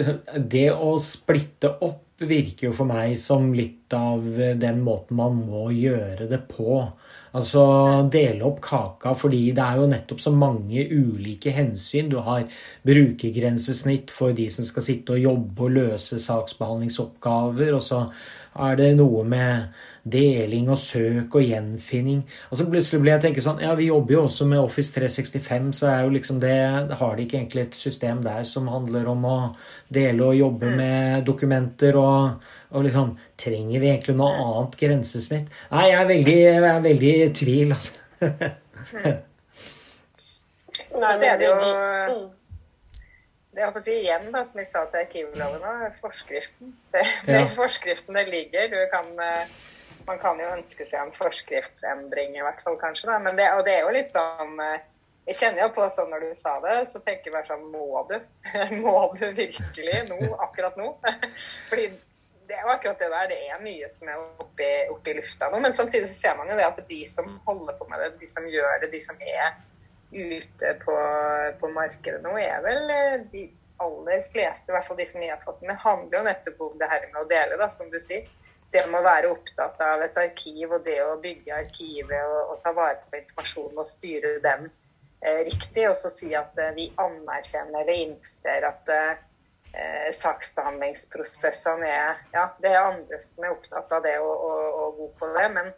det 0.53 0.67
å 0.73 0.93
splitte 1.03 1.73
opp 1.85 2.05
virker 2.19 2.67
jo 2.67 2.73
for 2.75 2.89
meg 2.89 3.13
som 3.21 3.53
litt 3.55 3.93
av 3.95 4.25
den 4.59 4.81
måten 4.83 5.15
man 5.15 5.37
må 5.47 5.69
gjøre 5.71 6.27
det 6.27 6.41
på. 6.51 6.81
Altså 7.37 7.63
dele 8.09 8.45
opp 8.47 8.61
kaka, 8.63 9.13
fordi 9.13 9.51
det 9.53 9.61
er 9.61 9.77
jo 9.77 9.89
nettopp 9.91 10.21
så 10.23 10.31
mange 10.33 10.85
ulike 10.89 11.53
hensyn. 11.53 12.09
Du 12.09 12.17
har 12.25 12.47
brukergrensesnitt 12.87 14.09
for 14.13 14.33
de 14.33 14.47
som 14.49 14.65
skal 14.65 14.85
sitte 14.85 15.13
og 15.13 15.21
jobbe 15.21 15.67
og 15.67 15.75
løse 15.77 16.17
saksbehandlingsoppgaver. 16.23 17.75
Og 17.77 17.83
så 17.85 18.01
er 18.55 18.79
det 18.79 18.89
noe 18.97 19.23
med 19.27 19.67
deling 20.09 20.69
og 20.73 20.79
søk 20.81 21.35
og 21.37 21.43
gjenfinning. 21.45 22.23
Og 22.49 22.57
så 22.57 22.65
plutselig 22.69 23.01
ble 23.03 23.11
jeg 23.13 23.23
tenke 23.27 23.43
sånn 23.45 23.61
Ja, 23.61 23.75
vi 23.77 23.89
jobber 23.89 24.13
jo 24.15 24.21
også 24.25 24.47
med 24.49 24.61
Office 24.61 24.93
365, 24.95 25.73
så 25.81 25.85
er 25.91 25.99
jo 26.05 26.15
liksom 26.15 26.37
det 26.41 26.55
Har 27.01 27.13
de 27.15 27.21
ikke 27.25 27.37
egentlig 27.41 27.63
et 27.67 27.77
system 27.77 28.17
der 28.25 28.43
som 28.47 28.71
handler 28.71 29.03
om 29.11 29.21
å 29.27 29.37
dele 29.93 30.21
og 30.31 30.39
jobbe 30.39 30.67
mm. 30.71 30.79
med 30.79 31.27
dokumenter 31.29 31.93
og 31.99 32.47
og 32.69 32.83
liksom 32.85 33.15
Trenger 33.41 33.81
vi 33.81 33.87
egentlig 33.89 34.13
noe 34.17 34.33
annet 34.43 34.75
grensesnitt? 34.77 35.47
Nei, 35.71 35.85
jeg 35.89 36.01
er 36.01 36.07
veldig, 36.11 36.37
jeg 36.37 36.63
er 36.69 36.81
veldig 36.83 37.13
i 37.15 37.33
tvil, 37.39 37.69
altså. 37.73 37.93
Nei, 40.99 41.13
det 41.21 41.27
er 41.31 41.37
det 41.39 41.47
jo 41.47 41.55
det 43.55 43.63
er 43.65 43.71
fordi 43.73 43.95
igjen, 44.03 44.27
da, 44.29 44.43
som 44.45 44.61
jeg 44.61 44.69
sa 44.69 44.83
til 44.91 45.01
arkivloven, 45.01 45.63
forskriften. 46.03 46.73
Det, 46.93 47.01
det 47.25 47.39
ja. 47.39 47.47
forskriften 47.55 48.17
det 48.19 48.27
ligger. 48.29 48.75
Kan, 48.91 49.09
eh, 49.25 49.49
man 50.05 50.19
kan 50.21 50.41
jo 50.41 50.51
ønske 50.53 50.85
seg 50.85 50.99
en 51.01 51.15
forskriftsendring, 51.15 52.37
i 52.37 52.45
hvert 52.45 52.61
fall 52.65 52.77
kanskje. 52.81 53.09
Da. 53.09 53.17
Men 53.25 53.39
det, 53.39 53.47
og 53.57 53.63
det 53.65 53.73
er 53.75 53.87
jo 53.87 53.95
litt 53.95 54.13
sånn 54.13 54.61
eh, 54.65 54.85
Jeg 55.29 55.37
kjenner 55.41 55.65
jo 55.65 55.71
på 55.75 55.87
sånn 55.93 56.13
når 56.13 56.23
du 56.25 56.29
sa 56.37 56.55
det, 56.63 56.75
så 56.93 57.01
tenker 57.05 57.29
jeg 57.29 57.35
bare 57.35 57.49
sånn 57.49 57.65
Må 57.73 58.03
du? 58.09 58.15
Må 58.83 58.95
du 59.17 59.25
virkelig 59.37 59.97
nå? 60.11 60.19
Akkurat 60.45 60.77
nå? 60.79 60.93
Fordi 61.71 61.89
det 62.49 62.57
er 62.57 62.63
jo 62.65 62.73
akkurat 62.73 63.01
det 63.01 63.09
der. 63.13 63.27
Det 63.33 63.39
er 63.49 63.65
mye 63.65 63.89
som 63.93 64.13
er 64.13 64.21
oppe 64.45 65.09
i 65.09 65.17
lufta 65.17 65.49
nå. 65.49 65.59
Men 65.65 65.73
samtidig 65.73 66.09
så 66.09 66.21
ser 66.21 66.37
man 66.37 66.53
jo 66.53 66.57
det 66.57 66.69
at 66.69 66.85
de 66.89 67.01
som 67.09 67.33
holder 67.49 67.81
på 67.81 67.89
med 67.89 68.05
det, 68.05 68.13
de 68.21 68.29
som 68.29 68.45
gjør 68.49 68.85
det, 68.85 68.93
de 68.93 69.01
som 69.05 69.17
er 69.21 69.57
ute 70.11 70.73
på, 70.83 70.97
på 71.59 71.71
markedet 71.73 72.21
nå, 72.23 72.33
er 72.41 72.61
vel 72.65 72.93
eh, 72.93 73.15
de 73.31 73.45
aller 73.79 74.25
fleste, 74.33 74.67
i 74.67 74.75
hvert 74.75 74.87
fall 74.87 74.99
de 74.99 75.07
som 75.07 75.23
jeg 75.23 75.31
har 75.33 75.45
fått 75.45 75.61
med, 75.63 75.79
handler 75.79 76.19
jo 76.19 76.25
nettopp 76.27 76.61
om 76.65 76.75
det 76.81 76.89
her 76.91 77.07
med 77.13 77.21
å 77.21 77.29
dele, 77.29 77.59
da, 77.61 77.69
som 77.71 77.91
du 77.93 77.99
sier. 78.03 78.27
Det 78.73 78.83
med 78.85 78.99
å 78.99 79.07
være 79.07 79.31
opptatt 79.33 79.79
av 79.81 80.03
et 80.05 80.17
arkiv 80.21 80.75
og 80.75 80.83
det 80.85 80.99
å 81.01 81.15
bygge 81.21 81.55
arkivet 81.55 82.19
og, 82.19 82.51
og 82.53 82.59
ta 82.65 82.73
vare 82.77 82.99
på 83.09 83.17
informasjonen 83.17 83.81
og 83.81 83.89
styre 83.95 84.35
den 84.43 84.67
eh, 85.25 85.41
riktig. 85.47 85.87
Og 85.89 85.95
så 85.97 86.11
si 86.13 86.29
at 86.37 86.59
eh, 86.61 86.75
vi 86.77 86.85
anerkjenner 87.01 87.81
eller 87.81 88.03
innser 88.03 88.67
at 88.69 88.91
eh, 88.93 89.23
eh, 89.73 90.11
saksbehandlingsprosessene 90.19 91.89
er 91.89 92.21
Ja, 92.35 92.45
det 92.61 92.75
er 92.75 92.91
andre 92.91 93.21
som 93.23 93.47
er 93.47 93.55
opptatt 93.55 93.97
av 93.97 94.05
det 94.05 94.19
og, 94.21 94.35
og, 94.37 94.61
og 94.83 95.01
god 95.01 95.17
på 95.23 95.31
det. 95.39 95.47
Men, 95.57 95.73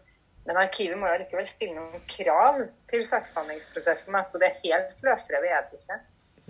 men, 0.47 0.57
arkivet 0.57 0.97
må 0.97 1.09
jo 1.11 1.21
likevel 1.21 1.47
stille 1.49 1.77
noen 1.77 2.03
krav 2.09 2.61
til 2.91 3.07
saksbehandlingsprosessen. 3.09 4.19
Så 4.31 4.41
det 4.41 4.49
er 4.49 4.61
helt 4.63 5.03
løsrevet 5.05 5.55
er 5.57 5.67
det 5.69 5.81
ikke. 5.81 5.99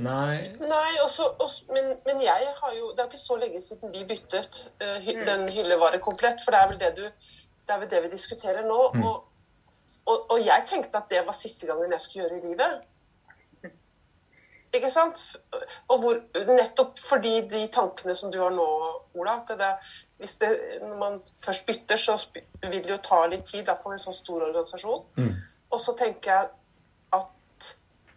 Nei. 0.02 0.38
Nei 0.64 0.94
også, 1.04 1.28
også, 1.44 1.66
men, 1.76 1.92
men, 2.08 2.22
jeg 2.24 2.54
har 2.58 2.72
jo 2.74 2.94
Det 2.96 3.04
er 3.04 3.04
jo 3.04 3.12
ikke 3.12 3.20
så 3.20 3.36
lenge 3.38 3.60
siden 3.62 3.92
vi 3.92 4.06
byttet 4.08 4.56
uh, 4.82 4.96
hy, 5.04 5.18
mm. 5.18 5.26
den 5.28 5.44
hyllevarekomplett, 5.52 6.40
for 6.46 6.56
det 6.56 6.62
er 6.62 6.72
vel 6.72 6.80
det 6.80 6.94
du 6.96 7.04
Det 7.04 7.76
er 7.76 7.84
vel 7.84 7.92
det 7.92 8.00
vi 8.06 8.14
diskuterer 8.16 8.64
nå. 8.66 8.80
Mm. 8.96 9.04
Og 9.10 9.20
og, 10.06 10.32
og, 10.32 10.40
jeg 10.40 10.66
tenkte 10.70 10.98
at 10.98 11.12
det 11.12 11.26
var 11.28 11.36
siste 11.36 11.68
gangen 11.68 11.92
jeg 11.92 12.02
skulle 12.02 12.26
gjøre 12.26 12.40
i 12.40 12.48
livet. 12.50 12.80
Ikke 14.72 14.92
sant? 14.92 15.20
Og 15.92 15.98
hvor, 16.00 16.20
nettopp 16.48 17.00
fordi 17.04 17.42
de 17.52 17.66
tankene 17.74 18.16
som 18.16 18.32
du 18.32 18.40
har 18.40 18.54
nå, 18.56 18.68
Ola 19.20 19.36
at 19.42 19.52
det, 19.60 19.72
hvis 20.22 20.36
det, 20.38 20.50
Når 20.82 20.98
man 20.98 21.22
først 21.46 21.66
bytter, 21.66 21.98
så 21.98 22.14
vil 22.62 22.84
det 22.84 22.92
jo 22.92 22.98
ta 23.02 23.24
litt 23.26 23.46
tid, 23.46 23.64
i 23.64 23.66
hvert 23.66 23.82
fall 23.82 23.96
i 23.96 23.98
en 23.98 24.04
sånn 24.04 24.14
stor 24.14 24.44
organisasjon. 24.46 25.02
Mm. 25.18 25.32
Og 25.74 25.82
så 25.82 25.96
tenker 25.98 26.32
jeg 26.32 26.50
at 27.18 27.70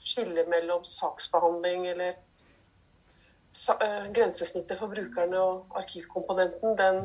skillet 0.05 0.51
mellom 0.53 0.85
saksbehandling 0.85 1.87
eller 1.95 2.19
sa, 3.45 3.79
øh, 3.87 4.11
grensesnittet 4.13 4.79
for 4.79 4.93
brukerne 4.93 5.41
og 5.41 5.81
arkivkomponenten, 5.81 6.77
den, 6.79 7.01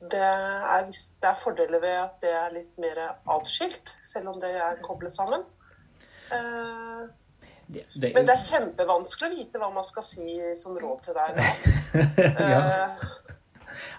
det, 0.00 0.24
er, 0.24 0.88
det 0.88 1.30
er 1.34 1.38
fordeler 1.42 1.84
ved 1.84 1.96
at 2.06 2.16
det 2.24 2.34
er 2.40 2.56
litt 2.56 2.80
mer 2.80 3.04
atskilt, 3.36 3.92
selv 4.14 4.32
om 4.32 4.40
det 4.40 4.54
er 4.56 4.80
koblet 4.86 5.12
sammen. 5.12 5.44
Uh, 6.32 7.08
det, 7.66 7.84
det, 8.00 8.14
Men 8.14 8.24
det 8.24 8.38
er 8.38 8.44
kjempevanskelig 8.48 9.34
å 9.34 9.36
vite 9.36 9.60
hva 9.60 9.68
man 9.74 9.84
skal 9.84 10.06
si 10.06 10.38
som 10.56 10.78
råd 10.78 11.08
til 11.08 11.16
deg 11.18 11.40
ja. 12.54 12.86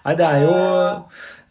Nei, 0.02 0.16
det 0.18 0.26
er 0.26 0.44
jo 0.44 0.56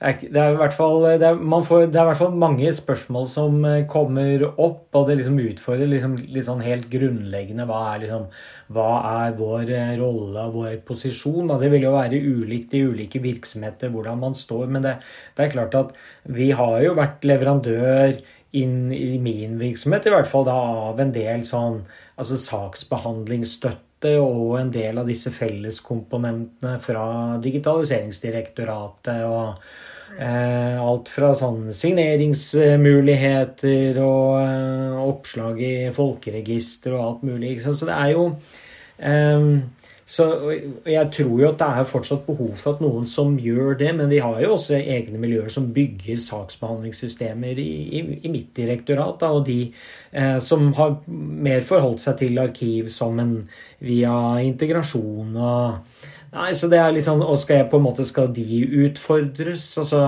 det 0.01 0.33
er, 0.33 0.55
i 0.55 0.57
hvert 0.57 0.73
fall, 0.73 1.03
det 1.21 1.27
er, 1.27 1.35
får, 1.67 1.83
det 1.93 1.99
er 1.99 2.07
i 2.07 2.09
hvert 2.09 2.17
fall 2.17 2.37
mange 2.41 2.71
spørsmål 2.73 3.27
som 3.29 3.59
eh, 3.69 3.83
kommer 3.89 4.47
opp, 4.49 4.87
og 4.97 5.05
det 5.07 5.19
liksom 5.19 5.37
utfordrer 5.43 5.91
liksom, 5.91 6.15
sånn 6.47 6.63
helt 6.65 6.87
grunnleggende 6.89 7.67
hva 7.69 7.83
er, 7.91 8.07
liksom, 8.07 8.25
hva 8.73 8.87
er 9.11 9.35
vår 9.37 9.69
eh, 9.69 9.93
rolle 10.01 10.47
og 10.47 10.57
vår 10.57 10.79
posisjon. 10.87 11.53
Og 11.53 11.61
det 11.61 11.69
vil 11.75 11.85
jo 11.85 11.93
være 11.93 12.17
ulikt 12.17 12.73
i 12.73 12.81
ulike 12.89 13.21
virksomheter 13.21 13.93
hvordan 13.93 14.25
man 14.25 14.37
står, 14.37 14.65
men 14.73 14.87
det, 14.87 14.95
det 15.37 15.45
er 15.45 15.53
klart 15.53 15.77
at 15.77 15.93
vi 16.33 16.49
har 16.57 16.79
jo 16.81 16.97
vært 16.97 17.29
leverandør 17.29 18.17
inn 18.57 18.89
i 18.91 19.19
min 19.21 19.53
virksomhet 19.61 20.09
i 20.09 20.15
hvert 20.15 20.27
fall 20.27 20.49
da, 20.49 20.57
av 20.89 20.99
en 20.99 21.13
del 21.13 21.45
sånn 21.47 21.83
altså 22.17 22.41
saksbehandlingsstøtte 22.41 23.90
og 24.21 24.59
en 24.59 24.71
del 24.73 24.97
av 25.01 25.07
disse 25.09 25.31
felleskomponentene 25.35 26.79
fra 26.83 27.05
Digitaliseringsdirektoratet. 27.43 29.23
og 29.25 29.47
eh, 30.17 30.81
Alt 30.81 31.09
fra 31.13 31.33
sånn 31.37 31.73
signeringsmuligheter 31.75 33.99
og 34.03 34.41
eh, 34.41 35.05
oppslag 35.05 35.61
i 35.61 35.91
folkeregister 35.95 36.93
og 36.97 37.05
alt 37.05 37.23
mulig. 37.29 37.61
Så 37.63 37.85
det 37.85 37.93
er 37.97 38.09
jo 38.15 38.23
eh, 38.97 39.39
så 40.11 40.25
Jeg 40.85 41.07
tror 41.15 41.37
jo 41.39 41.47
at 41.47 41.59
det 41.61 41.67
er 41.67 41.87
fortsatt 41.87 42.25
behov 42.27 42.57
for 42.59 42.75
at 42.75 42.81
noen 42.83 43.05
som 43.07 43.37
gjør 43.39 43.77
det, 43.79 43.93
men 43.95 44.09
vi 44.11 44.19
har 44.19 44.41
jo 44.43 44.57
også 44.57 44.75
egne 44.79 45.21
miljøer 45.21 45.47
som 45.53 45.69
bygger 45.71 46.19
saksbehandlingssystemer 46.19 47.59
i, 47.61 47.69
i, 47.99 48.01
i 48.19 48.31
mitt 48.33 48.51
direktorat. 48.57 49.21
Da, 49.21 49.29
og 49.31 49.45
de 49.47 49.61
eh, 50.11 50.37
som 50.43 50.73
har 50.75 50.97
mer 51.07 51.63
forholdt 51.67 52.03
seg 52.03 52.19
til 52.19 52.41
arkiv 52.43 52.91
som 52.91 53.23
en 53.23 53.37
via 53.79 54.13
integrasjon 54.43 55.37
og 55.39 55.90
Nei, 56.31 56.53
så 56.55 56.69
det 56.71 56.77
er 56.79 56.93
litt 56.95 57.03
sånn, 57.03 57.19
Og 57.25 57.35
skal 57.41 57.57
jeg 57.57 57.67
på 57.73 57.79
en 57.81 57.83
måte, 57.83 58.05
skal 58.07 58.29
de 58.31 58.61
utfordres? 58.85 59.65
Altså, 59.81 59.99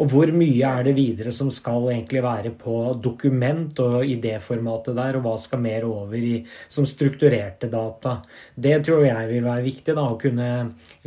og 0.00 0.08
hvor 0.08 0.30
mye 0.32 0.70
er 0.70 0.86
det 0.86 0.94
videre 0.96 1.34
som 1.36 1.50
skal 1.52 1.90
egentlig 1.92 2.22
være 2.24 2.54
på 2.56 2.76
dokument 3.04 3.82
og 3.84 4.08
idéformatet 4.08 4.96
der, 4.96 5.18
og 5.18 5.26
hva 5.26 5.34
skal 5.40 5.60
mer 5.60 5.84
over 5.84 6.16
i, 6.16 6.38
som 6.72 6.88
strukturerte 6.88 7.68
data? 7.72 8.14
Det 8.56 8.78
tror 8.86 9.04
jeg 9.04 9.28
vil 9.34 9.44
være 9.44 9.66
viktig, 9.66 9.98
da, 9.98 10.06
å 10.08 10.16
kunne 10.20 10.48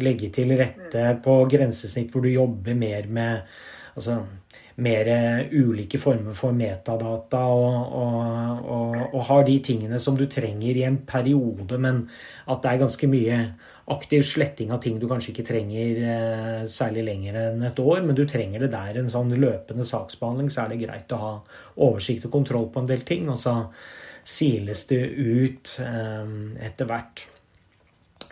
legge 0.05 0.29
til 0.38 0.53
rette 0.61 1.07
på 1.25 1.39
grensesnitt 1.49 2.13
hvor 2.13 2.27
du 2.27 2.29
jobber 2.29 2.77
mer 2.77 3.09
med 3.09 3.49
altså, 3.95 4.19
mer 4.85 5.09
ulike 5.49 5.97
former 5.99 6.38
for 6.38 6.53
metadata 6.55 7.41
og, 7.51 7.97
og, 8.03 8.61
og, 8.69 9.01
og, 9.09 9.19
har 9.31 9.43
de 9.49 9.57
tingene 9.65 9.99
som 9.99 10.15
du 10.15 10.27
trenger 10.29 10.77
i 10.77 10.85
en 10.88 11.01
periode, 11.09 11.81
men 11.81 12.05
at 12.45 12.61
det 12.63 12.71
er 12.71 12.81
ganske 12.85 13.11
mye 13.11 13.41
aktiv 13.89 14.24
sletting 14.25 14.72
av 14.72 14.81
ting 14.84 15.00
du 15.01 15.08
kanskje 15.10 15.31
ikke 15.34 15.48
trenger 15.50 16.01
eh, 16.13 16.62
særlig 16.69 17.05
lenger 17.08 17.39
enn 17.41 17.65
et 17.67 17.81
år, 17.81 18.03
men 18.05 18.17
du 18.17 18.24
trenger 18.29 18.65
det 18.65 18.72
der. 18.74 19.00
En 19.01 19.10
sånn 19.12 19.34
løpende 19.34 19.86
saksbehandling, 19.88 20.51
så 20.53 20.63
er 20.63 20.74
det 20.74 20.81
greit 20.84 21.15
å 21.15 21.22
ha 21.24 21.34
oversikt 21.88 22.27
og 22.29 22.36
kontroll 22.38 22.69
på 22.74 22.84
en 22.84 22.89
del 22.89 23.05
ting. 23.08 23.27
Og 23.34 23.39
så 23.41 23.55
siles 24.29 24.86
det 24.91 25.01
ut 25.17 25.75
eh, 25.86 26.34
etter 26.69 26.89
hvert. 26.89 27.25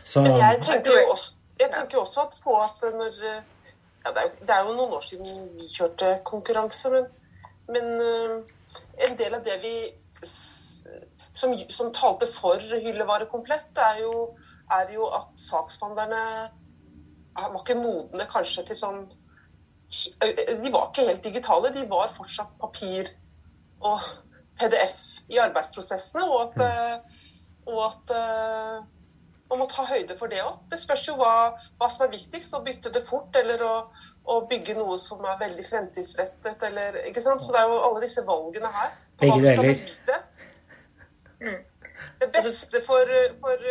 Så 0.04 0.24
Men 0.24 0.40
jeg 0.40 0.62
tenker 0.64 0.94
jo 0.94 1.14
også, 1.16 1.34
jeg 1.60 1.74
tenker 1.74 2.04
også 2.04 2.28
på 2.44 2.58
at 2.62 2.84
når 2.94 3.22
ja, 3.22 4.12
det, 4.14 4.22
er, 4.22 4.36
det, 4.40 4.52
er, 4.54 4.68
jo 4.68 4.76
noen 4.78 4.94
år 4.96 5.04
siden 5.04 5.48
vi 5.58 5.68
kjørte 5.68 6.20
konkurranse, 6.28 6.92
men, 6.94 7.10
men 7.76 7.90
uh, 8.00 8.38
en 9.04 9.18
del 9.20 9.36
av 9.36 9.44
det 9.44 9.58
vi 9.66 9.74
som, 11.38 11.54
som 11.70 11.92
talte 11.96 12.30
for 12.30 12.62
hyllevarekomplett, 12.62 13.74
er 13.84 14.04
jo 14.06 14.14
er 14.72 14.94
jo 14.94 15.08
at 15.16 15.30
saksbehandlerne 15.40 16.24
var 17.38 17.60
ikke 17.62 17.78
modne 17.80 18.26
kanskje 18.30 18.66
til 18.68 18.80
sånn 18.80 19.04
De 19.88 20.72
var 20.74 20.90
ikke 20.90 21.06
helt 21.08 21.24
digitale. 21.24 21.72
De 21.72 21.86
var 21.88 22.10
fortsatt 22.12 22.58
papir 22.60 23.08
og 23.80 24.04
PDF 24.60 24.98
i 25.32 25.38
arbeidsprosessene. 25.40 26.26
Og 26.28 26.42
at, 26.42 26.58
mm. 26.58 27.70
og 27.72 27.80
at 27.86 28.12
man 29.50 29.62
må 29.62 29.68
ta 29.72 29.86
høyde 29.88 30.18
for 30.18 30.32
det 30.32 30.42
òg. 30.44 30.58
Det 30.72 30.80
spørs 30.82 31.06
jo 31.08 31.16
hva, 31.22 31.32
hva, 31.80 31.90
som 31.92 32.04
er 32.08 32.14
viktigst. 32.18 32.58
Å 32.58 32.64
bytte 32.66 32.92
det 32.92 33.04
fort 33.06 33.40
eller 33.40 33.64
å, 33.64 33.74
å, 34.28 34.42
bygge 34.50 34.76
noe 34.76 34.98
som 35.00 35.24
er 35.24 35.40
veldig 35.46 35.66
fremtidsrettet. 35.70 36.68
Eller, 36.70 37.00
ikke 37.08 37.24
sant? 37.24 37.44
Så 37.44 37.56
det 37.56 37.64
er 37.64 37.72
jo 37.72 37.80
alle 37.88 38.04
disse 38.04 38.26
valgene 38.28 38.74
her. 38.76 38.92
På 39.18 39.32
Hva 39.32 39.40
skal 39.46 39.70
vekte. 39.70 40.20
Mm. 41.40 41.64
Det 42.18 42.32
beste 42.34 42.82
for, 42.84 43.16
for 43.40 43.64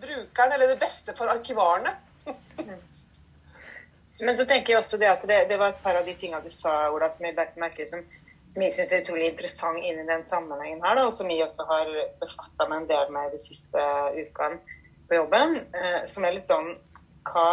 brukeren, 0.00 0.52
eller 0.54 0.72
det 0.72 0.80
beste 0.80 1.14
for 1.16 1.30
arkivarene. 1.32 1.92
Men 4.26 4.36
så 4.36 4.46
tenker 4.46 4.72
jeg 4.72 4.82
også 4.82 4.98
det 4.98 5.10
at 5.10 5.22
det, 5.30 5.44
det 5.50 5.58
var 5.60 5.74
et 5.74 5.82
par 5.82 5.98
av 5.98 6.06
de 6.06 6.14
tingene 6.18 6.42
du 6.42 6.50
sa, 6.50 6.88
Ola, 6.90 7.10
som 7.14 7.26
jeg 7.28 7.36
merker 7.62 7.86
som, 7.90 8.02
som 8.52 8.64
jeg 8.64 8.74
syns 8.74 8.92
er 8.92 9.04
utrolig 9.04 9.28
interessant 9.30 9.78
inn 9.78 10.00
i 10.02 10.08
den 10.08 10.24
sammenhengen 10.30 10.82
her, 10.82 10.98
da, 10.98 11.06
og 11.06 11.14
som 11.14 11.30
jeg 11.30 11.44
også 11.46 11.66
har 11.68 11.92
befatta 12.18 12.66
meg 12.66 12.82
en 12.82 12.90
del 12.90 13.14
med 13.14 13.36
de 13.36 13.40
siste 13.44 13.84
ukene 14.18 14.58
på 15.08 15.20
jobben. 15.20 15.60
Eh, 15.70 16.00
som 16.10 16.26
er 16.26 16.36
litt 16.38 16.50
sånn 16.50 16.74
Hva 17.28 17.52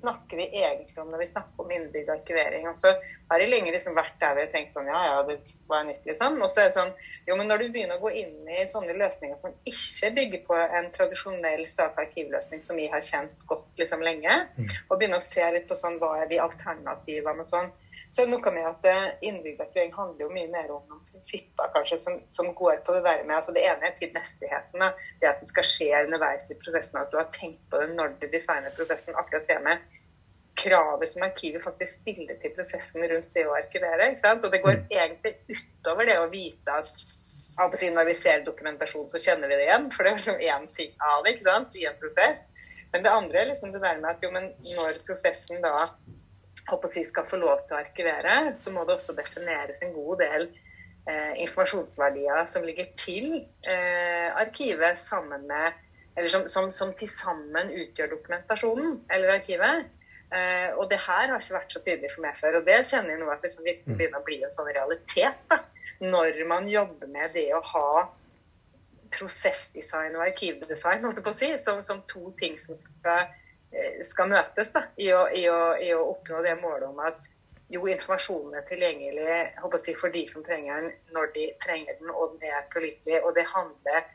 snakker 0.00 0.40
vi 0.40 0.46
egentlig 0.62 0.98
om 1.02 1.10
når 1.12 1.22
vi 1.22 1.28
snakker 1.30 1.64
om 1.64 1.70
innebygd 1.74 2.10
arkivering? 2.12 2.68
Og 2.70 2.76
så 2.80 2.92
har 3.28 3.42
det 3.42 3.48
lenge 3.50 3.72
liksom 3.74 3.96
vært 3.98 4.18
der 4.22 4.36
vi 4.36 4.44
har 4.44 4.52
tenkt 4.52 4.76
sånn 4.76 4.90
ja, 4.90 5.00
ja, 5.08 5.16
det 5.28 5.38
var 5.70 5.86
nytt, 5.88 6.04
liksom. 6.08 6.38
Og 6.42 6.52
så 6.52 6.62
er 6.62 6.70
det 6.70 6.76
sånn 6.78 6.92
jo, 7.28 7.36
men 7.36 7.50
når 7.50 7.62
du 7.62 7.66
begynner 7.74 7.98
å 7.98 8.04
gå 8.06 8.12
inn 8.22 8.48
i 8.48 8.64
sånne 8.72 8.96
løsninger 8.96 9.40
som 9.42 9.56
ikke 9.68 10.12
bygger 10.16 10.44
på 10.46 10.60
en 10.62 10.88
tradisjonell 10.94 11.66
sak-arkivløsning 11.74 12.62
som 12.64 12.78
vi 12.80 12.86
har 12.92 13.04
kjent 13.04 13.44
godt 13.50 13.82
liksom 13.82 14.04
lenge, 14.06 14.38
mm. 14.56 14.70
og 14.88 14.96
begynner 14.96 15.20
å 15.20 15.26
se 15.26 15.44
litt 15.54 15.68
på 15.68 15.76
sånn 15.78 15.98
hva 16.00 16.14
er 16.22 16.30
de 16.30 16.40
alternativene 16.40 17.44
og 17.44 17.52
sånn, 17.52 17.68
så 18.10 18.22
er 18.22 18.28
det 18.28 18.32
noe 18.32 18.52
med 18.54 18.66
at 18.66 18.86
eh, 18.88 19.08
innebygd 19.28 19.60
handler 19.94 20.24
jo 20.24 20.30
mye 20.32 20.48
mer 20.52 20.70
om 20.72 20.84
noen 20.88 21.02
prinsipper 21.10 21.68
kanskje 21.74 21.98
som, 22.00 22.16
som, 22.32 22.48
går 22.56 22.80
på 22.86 22.94
det 22.96 23.02
der 23.04 23.20
med 23.28 23.36
altså 23.36 23.52
Det 23.52 23.66
ene 23.68 23.90
er 23.90 23.98
tidmessigheten. 23.98 24.84
Det 25.20 25.28
at 25.28 25.42
det 25.42 25.50
skal 25.50 25.66
skje 25.68 25.90
underveis 26.06 26.48
i 26.50 26.56
prosessen. 26.62 27.00
At 27.02 27.12
du 27.12 27.18
har 27.20 27.28
tenkt 27.36 27.60
på 27.70 27.82
det 27.82 27.92
når 27.98 28.16
du 28.22 28.26
designer 28.32 28.74
prosessen. 28.78 29.18
Akkurat 29.20 29.46
det 29.50 29.60
med 29.66 29.84
kravet 30.58 31.12
som 31.12 31.22
arkivet 31.22 31.62
faktisk 31.62 32.00
stiller 32.00 32.40
til 32.42 32.54
prosessen 32.56 33.04
rundt 33.12 33.30
det 33.36 33.46
å 33.46 33.54
arkivere. 33.58 34.08
ikke 34.08 34.22
sant? 34.22 34.44
Og 34.44 34.56
det 34.56 34.64
går 34.64 34.80
mm. 34.80 34.90
egentlig 34.90 35.36
utover 35.52 36.08
det 36.08 36.18
å 36.18 36.28
vite 36.32 36.80
at 36.80 36.92
av 37.58 37.74
og 37.74 37.80
til 37.80 37.94
når 37.94 38.06
vi 38.06 38.14
ser 38.14 38.44
dokumentasjon, 38.46 39.08
så 39.10 39.20
kjenner 39.20 39.50
vi 39.50 39.58
det 39.58 39.66
igjen. 39.66 39.88
For 39.94 40.06
det 40.06 40.10
er 40.10 40.20
liksom 40.20 40.42
én 40.48 40.68
ting 40.78 40.92
av 41.02 41.24
det 41.26 41.36
ikke 41.36 41.50
sant? 41.50 41.76
i 41.76 41.86
en 41.90 42.00
prosess. 42.00 42.46
Men 42.92 43.04
det 43.04 43.12
andre 43.12 43.40
er 43.40 43.50
liksom 43.50 43.74
det 43.74 43.82
der 43.84 43.98
med 44.00 44.10
at 44.14 44.22
jo, 44.24 44.30
men 44.32 44.48
når 44.56 45.00
prosessen 45.04 45.60
da 45.60 45.72
håper 46.70 46.94
jeg, 46.94 47.08
skal 47.08 47.26
få 47.28 47.40
lov 47.40 47.64
til 47.66 47.76
å 47.76 47.82
arkivere, 47.82 48.38
så 48.56 48.72
må 48.74 48.84
det 48.86 48.96
også 48.96 49.16
defineres 49.18 49.80
en 49.84 49.94
god 49.96 50.22
del 50.22 50.48
eh, 51.08 51.34
informasjonsverdier 51.44 52.48
som 52.52 52.66
ligger 52.66 52.90
til 53.00 53.38
eh, 53.40 54.28
arkivet 54.34 55.00
sammen 55.00 55.46
med 55.50 55.84
Eller 56.18 56.28
som, 56.32 56.48
som, 56.50 56.72
som 56.74 56.90
til 56.98 57.06
sammen 57.06 57.68
utgjør 57.70 58.08
dokumentasjonen 58.10 58.96
eller 59.14 59.36
arkivet. 59.36 59.84
Eh, 60.34 60.72
og 60.74 60.88
det 60.90 60.98
her 60.98 61.30
har 61.30 61.38
ikke 61.38 61.54
vært 61.54 61.74
så 61.76 61.82
tydelig 61.84 62.10
for 62.10 62.24
meg 62.24 62.40
før. 62.40 62.56
Og 62.58 62.64
det 62.66 62.78
kjenner 62.88 63.14
jeg 63.14 63.20
nå 63.20 63.28
at 63.30 63.44
liksom, 63.46 63.68
det 63.68 63.76
mm. 63.84 63.92
begynner 63.92 64.18
å 64.18 64.26
bli 64.26 64.38
en 64.42 64.56
sånn 64.56 64.70
realitet, 64.74 65.44
da, 65.52 65.60
når 66.02 66.40
man 66.50 66.66
jobber 66.72 67.12
med 67.14 67.30
det 67.36 67.46
å 67.54 67.62
ha 67.70 67.92
prosessdesign 69.14 70.18
og 70.18 70.26
arkivdesign 70.26 71.06
si, 71.38 71.52
som, 71.62 71.84
som 71.86 72.02
to 72.10 72.32
ting 72.40 72.58
som 72.60 72.76
skal 72.76 73.30
skal 74.08 74.30
møtes 74.32 74.70
da, 74.74 74.84
i, 74.96 75.10
å, 75.12 75.26
i, 75.34 75.44
å, 75.50 75.58
i, 75.84 75.90
å, 75.94 76.04
oppnå 76.14 76.42
det 76.46 76.54
målet 76.62 76.88
om 76.88 77.02
at 77.04 77.26
jo, 77.68 77.82
informasjonen 77.90 78.56
er 78.56 78.64
tilgjengelig 78.68 79.80
si, 79.82 79.92
for 79.98 80.12
de 80.14 80.22
som 80.28 80.44
trenger 80.46 80.80
den, 80.80 80.94
når 81.12 81.34
de 81.34 81.48
trenger 81.64 81.98
den, 81.98 82.12
og 82.14 82.38
den 82.40 82.48
er 82.48 82.70
pålitelig. 82.72 83.20
Og 83.20 83.34
det 83.36 83.44
handler 83.50 84.06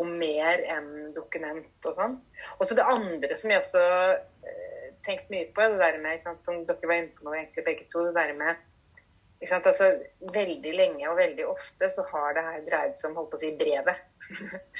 om 0.00 0.14
mer 0.16 0.62
enn 0.72 1.12
dokument 1.12 1.88
og 1.88 1.98
sånn. 1.98 2.14
Og 2.56 2.64
så 2.64 2.76
det 2.78 2.88
andre 2.88 3.36
som 3.36 3.52
jeg 3.52 3.60
også 3.60 3.82
eh, 4.48 4.86
tenkte 5.04 5.34
mye 5.34 5.50
på, 5.52 5.66
det 5.74 5.82
der 5.82 5.98
med, 6.00 6.22
sant, 6.24 6.40
som 6.46 6.62
dere 6.68 6.88
var 6.88 7.02
inne 7.02 7.12
på 7.18 7.26
nå, 7.26 7.34
egentlig 7.36 7.66
begge 7.68 7.88
to, 7.92 8.06
det 8.08 8.16
der 8.16 8.36
med 8.38 8.68
Altså, 9.42 9.88
veldig 10.30 10.72
lenge 10.78 11.08
og 11.10 11.16
veldig 11.18 11.48
ofte 11.50 11.88
så 11.90 12.04
har 12.12 12.36
det 12.36 12.44
her 12.46 12.60
dreid 12.62 12.92
seg 12.94 13.08
om 13.08 13.16
holdt 13.18 13.32
på 13.32 13.40
å 13.40 13.42
si, 13.42 13.52
brevet. 13.58 14.02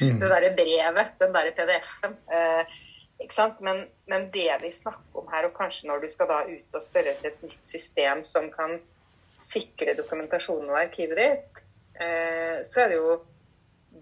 Mm. 0.02 0.18
det 0.18 0.28
derre 0.30 0.48
brevet, 0.54 1.10
den 1.20 1.34
derre 1.34 1.50
PDF-en. 1.54 2.14
Eh, 2.34 2.62
sant? 2.62 2.81
Men, 3.60 3.84
men, 4.06 4.30
det 4.30 4.58
vi 4.62 4.72
snakker 4.72 5.20
om 5.22 5.28
her, 5.32 5.48
og 5.48 5.56
kanskje 5.56 5.88
når 5.88 6.04
du 6.04 6.10
skal 6.10 6.30
da 6.30 6.40
ut 6.48 6.78
og 6.78 6.84
spørre 6.84 7.14
etter 7.14 7.30
et 7.32 7.44
nytt 7.46 7.68
system 7.70 8.22
som 8.26 8.50
kan 8.52 8.78
sikre 9.42 9.96
dokumentasjonen 9.98 10.70
og 10.70 10.80
arkivet 10.80 11.18
ditt, 11.18 11.62
eh, 12.00 12.62
så 12.66 12.84
er 12.84 12.92
det 12.92 12.98
jo 12.98 13.18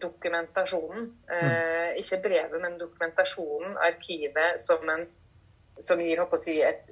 dokumentasjonen. 0.01 1.11
Eh, 1.31 1.99
ikke 2.01 2.21
brevet, 2.25 2.61
men 2.63 2.79
dokumentasjonen, 2.79 3.77
arkivet, 3.77 4.63
som, 4.63 4.85
en, 4.89 5.07
som 5.83 6.01
gir 6.01 6.23
å 6.23 6.29
si, 6.41 6.61
et, 6.65 6.91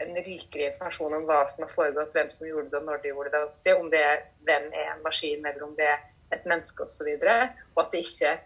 en 0.00 0.16
rikere 0.16 0.70
informasjon 0.70 1.16
om 1.18 1.24
hva 1.28 1.42
som 1.52 1.66
har 1.66 1.72
foregått, 1.72 2.14
hvem 2.14 2.30
som 2.32 2.48
gjorde 2.48 2.70
det, 2.72 2.80
og 2.80 2.90
når 2.90 3.02
de 3.02 3.12
gjorde 3.14 3.32
det. 3.34 3.44
si, 3.62 3.72
om 3.72 3.90
det 3.92 4.02
er 4.02 4.26
hvem 4.48 4.68
er 4.72 4.92
en 4.94 5.02
maskin, 5.04 5.44
eller 5.44 5.66
om 5.66 5.74
det 5.78 5.88
er 5.92 6.04
et 6.34 6.46
menneske 6.48 6.84
osv. 6.84 7.08
Og, 7.08 7.24
så 7.24 7.40
og 7.74 7.82
at 7.84 7.92
det 7.94 8.04
ikke 8.04 8.36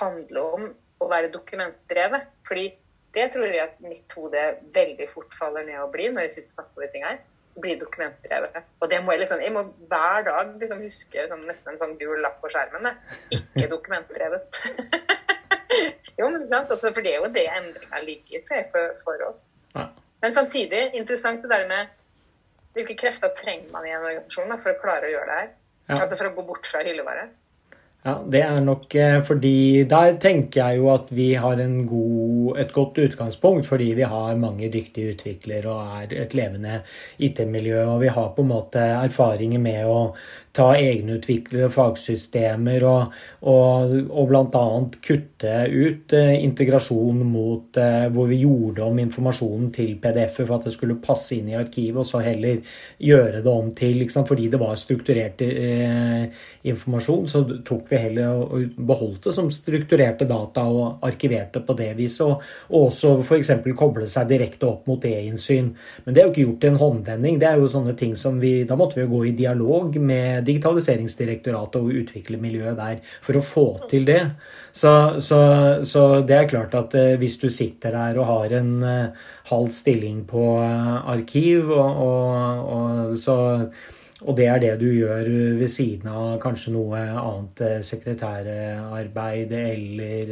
handler 0.00 0.56
om 0.58 0.68
å 1.02 1.08
være 1.10 1.32
dokumentdrevet. 1.34 2.32
Fordi 2.48 2.66
det 3.16 3.30
tror 3.32 3.48
jeg 3.48 3.62
at 3.64 3.80
mitt 3.80 4.12
hode 4.16 4.42
veldig 4.74 5.08
fort 5.14 5.34
faller 5.38 5.64
ned 5.66 5.80
og 5.80 5.92
blir 5.94 6.12
når 6.12 6.28
jeg 6.28 6.34
sitter 6.34 6.50
og 6.50 6.56
snakker 6.58 6.84
om 6.84 6.92
ting 6.92 7.06
her. 7.06 7.18
Så 7.54 7.62
blir 7.64 7.78
dokumentbrevet. 7.80 8.56
Og 8.84 8.90
det 8.92 8.98
må 9.04 9.14
jeg 9.14 9.22
liksom, 9.22 9.40
jeg 9.40 9.54
må 9.54 9.62
hver 9.88 10.26
dag 10.26 10.50
liksom 10.60 10.82
huske 10.84 11.28
sånn, 11.30 11.44
nesten 11.48 11.72
en 11.72 11.80
sånn 11.80 11.94
gul 12.00 12.20
lapp 12.20 12.36
på 12.42 12.50
skjermen. 12.52 12.90
Ikke 13.32 13.70
dokumentbrevet. 13.72 14.60
jo, 16.18 16.28
men 16.28 16.44
sant? 16.50 16.68
Altså, 16.68 16.90
for 16.90 17.00
det 17.00 17.14
er 17.14 17.24
jo 17.24 17.32
det 17.32 17.46
endringa 17.48 18.02
ligger 18.04 18.44
til 18.50 18.66
for, 18.74 18.98
for 19.06 19.24
oss. 19.30 19.46
Ja. 19.72 19.88
Men 20.24 20.36
samtidig 20.36 20.82
interessant 21.00 21.40
det 21.44 21.52
der 21.54 21.64
med 21.70 21.94
hvilke 22.76 22.98
krefter 23.00 23.32
trenger 23.38 23.72
man 23.72 23.88
i 23.88 23.94
en 23.96 24.04
organisasjon 24.04 24.52
da, 24.52 24.60
for 24.60 24.74
å 24.74 24.80
klare 24.82 25.08
å 25.08 25.14
gjøre 25.14 25.30
det 25.30 25.40
her. 25.40 25.50
Ja. 25.86 25.98
Altså 26.02 26.18
for 26.18 26.28
å 26.28 26.36
gå 26.36 26.44
bort 26.50 26.68
fra 26.68 26.84
hyllevare. 26.84 27.30
Ja, 28.06 28.12
det 28.30 28.38
er 28.46 28.60
nok 28.62 28.94
eh, 28.94 29.16
fordi 29.26 29.82
Der 29.90 30.12
tenker 30.22 30.60
jeg 30.60 30.78
jo 30.78 30.92
at 30.92 31.08
vi 31.10 31.32
har 31.34 31.58
god, 31.90 32.58
et 32.62 32.72
godt 32.72 32.98
utgangspunkt, 33.02 33.66
fordi 33.66 33.88
vi 33.98 34.06
har 34.06 34.36
mange 34.36 34.68
dyktige 34.70 35.16
utviklere 35.16 35.72
og 35.72 36.04
er 36.04 36.22
et 36.22 36.34
levende 36.34 36.82
IT-miljø. 37.18 37.82
Og 37.82 38.00
vi 38.04 38.12
har 38.14 38.28
på 38.36 38.42
en 38.42 38.52
måte 38.52 38.78
erfaringer 38.78 39.58
med 39.58 39.90
å 39.90 39.98
ta 40.56 40.70
egenutviklede 40.78 41.68
fagsystemer 41.74 42.84
og, 42.88 43.14
og, 43.46 43.92
og 44.08 44.30
bl.a. 44.30 44.64
kutte 45.04 45.54
ut 45.70 46.14
eh, 46.16 46.32
integrasjon 46.42 47.20
mot 47.28 47.80
eh, 47.80 48.06
hvor 48.12 48.30
vi 48.30 48.40
gjorde 48.42 48.84
om 48.86 49.00
informasjonen 49.02 49.70
til 49.74 49.96
PDF-er 50.02 50.48
for 50.48 50.56
at 50.58 50.68
det 50.68 50.74
skulle 50.74 50.98
passe 51.02 51.36
inn 51.36 51.50
i 51.52 51.58
arkivet, 51.58 52.00
og 52.02 52.08
så 52.08 52.22
heller 52.24 52.62
gjøre 53.02 53.42
det 53.44 53.52
om 53.52 53.72
til 53.76 54.00
liksom, 54.02 54.26
Fordi 54.26 54.48
det 54.52 54.60
var 54.60 54.74
strukturert 54.80 55.42
eh, 55.44 56.26
informasjon, 56.66 57.28
så 57.28 57.44
tok 57.66 57.90
vi 57.92 58.00
heller 58.00 58.40
og 58.42 58.80
beholdt 58.88 59.28
det 59.28 59.34
som 59.36 59.50
strukturerte 59.52 60.26
data 60.28 60.64
og 60.66 61.04
arkiverte 61.06 61.62
på 61.66 61.76
det 61.78 61.92
viset. 61.98 62.26
Og, 62.26 62.42
og 62.70 62.88
også 62.88 63.12
f.eks. 63.22 63.52
koble 63.76 64.08
seg 64.10 64.30
direkte 64.30 64.68
opp 64.68 64.88
mot 64.90 65.04
e-innsyn. 65.04 65.72
Men 66.04 66.16
det 66.16 66.22
er 66.22 66.28
jo 66.28 66.34
ikke 66.34 66.46
gjort 66.46 66.66
i 66.66 66.70
en 66.72 66.80
håndvending. 66.80 67.40
Det 67.40 67.50
er 67.50 67.60
jo 67.60 67.70
sånne 67.70 67.96
ting 67.98 68.16
som 68.18 68.40
vi 68.40 68.54
Da 68.66 68.76
måtte 68.78 68.98
vi 68.98 69.04
jo 69.04 69.12
gå 69.12 69.22
i 69.28 69.34
dialog 69.36 69.96
med 70.00 70.45
Digitaliseringsdirektoratet 70.46 71.80
og 71.80 71.98
utvikle 72.02 72.40
miljøet 72.40 72.78
der 72.78 73.02
for 73.24 73.38
å 73.38 73.44
få 73.44 73.66
til 73.90 74.06
det. 74.08 74.22
Så, 74.76 74.92
så, 75.24 75.40
så 75.88 76.06
det 76.26 76.36
er 76.36 76.50
klart 76.50 76.74
at 76.76 76.94
eh, 76.98 77.14
hvis 77.20 77.38
du 77.42 77.48
sitter 77.52 77.96
der 77.96 78.20
og 78.20 78.30
har 78.30 78.56
en 78.60 78.72
eh, 78.84 79.28
halv 79.50 79.70
stilling 79.74 80.24
på 80.28 80.48
eh, 80.62 80.96
arkiv, 81.16 81.70
og, 81.70 82.02
og, 82.06 82.72
og 82.76 83.20
så 83.20 83.38
og 84.24 84.36
det 84.38 84.46
er 84.48 84.60
det 84.62 84.72
du 84.80 84.86
gjør 84.88 85.28
ved 85.58 85.68
siden 85.68 86.08
av 86.08 86.38
kanskje 86.40 86.72
noe 86.72 87.00
annet 87.20 87.84
sekretærarbeid 87.84 89.50
eller 89.52 90.30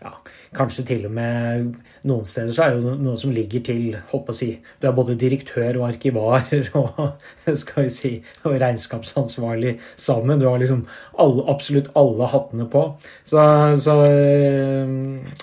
ja, 0.00 0.12
kanskje 0.56 0.84
til 0.88 1.04
og 1.04 1.12
med 1.18 1.66
noen 2.08 2.24
steder 2.24 2.54
så 2.56 2.64
er 2.64 2.78
det 2.78 2.94
noe 3.04 3.20
som 3.20 3.34
ligger 3.36 3.60
til 3.66 3.98
håper 4.14 4.32
å 4.32 4.38
si, 4.38 4.48
Du 4.80 4.88
er 4.88 4.96
både 4.96 5.18
direktør 5.20 5.76
og 5.82 5.90
arkivar 5.90 6.48
og 6.80 7.52
skal 7.64 7.86
vi 7.86 7.92
si, 7.92 8.14
og 8.48 8.56
regnskapsansvarlig 8.64 9.76
sammen. 10.00 10.40
Du 10.40 10.48
har 10.48 10.58
liksom 10.62 10.86
alle, 11.20 11.44
absolutt 11.52 11.92
alle 11.98 12.32
hattene 12.32 12.68
på. 12.72 12.86
Så, 13.28 13.44
så 13.84 14.00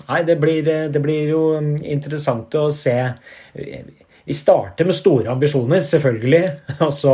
Nei, 0.10 0.22
det 0.26 0.40
blir, 0.42 0.66
det 0.66 1.06
blir 1.06 1.34
jo 1.36 1.44
interessant 1.86 2.56
å 2.58 2.70
se 2.74 2.98
vi 4.26 4.34
starter 4.34 4.86
med 4.86 4.96
store 4.96 5.32
ambisjoner, 5.32 5.82
selvfølgelig. 5.82 6.42
Og 6.86 6.94
så 6.94 7.14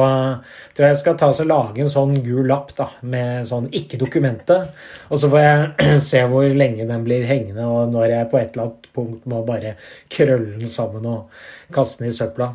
tror 0.76 0.86
jeg 0.86 0.94
jeg 0.94 1.02
skal 1.02 1.18
ta 1.20 1.30
og 1.32 1.48
lage 1.50 1.84
en 1.84 1.92
sånn 1.92 2.18
gul 2.26 2.50
lapp 2.50 2.74
da, 2.78 2.90
med 3.02 3.48
sånn 3.50 3.70
'ikke 3.72 4.00
dokumentet'. 4.02 4.74
Og 5.10 5.22
så 5.22 5.30
får 5.32 5.44
jeg 5.44 6.02
se 6.10 6.24
hvor 6.32 6.58
lenge 6.64 6.88
den 6.90 7.08
blir 7.08 7.24
hengende, 7.30 7.66
og 7.66 7.94
når 7.94 8.06
jeg 8.12 8.30
på 8.32 8.42
et 8.42 8.52
eller 8.52 8.68
annet 8.68 8.92
punkt 8.98 9.26
må 9.32 9.46
bare 9.48 9.76
krølle 10.10 10.60
den 10.60 10.68
sammen 10.68 11.06
og 11.06 11.32
kaste 11.72 12.04
den 12.04 12.12
i 12.12 12.18
søpla. 12.18 12.52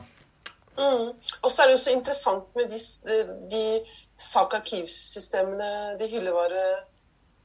Mm. 0.77 1.09
Og 1.43 1.51
så 1.51 1.63
er 1.63 1.67
det 1.67 1.79
jo 1.79 1.85
så 1.87 1.97
interessant 1.97 2.47
med 2.57 2.71
de, 2.73 2.81
de 3.53 3.65
sak-arkivsystemene, 4.21 5.99
de 6.01 6.09
hyllevare, 6.09 6.69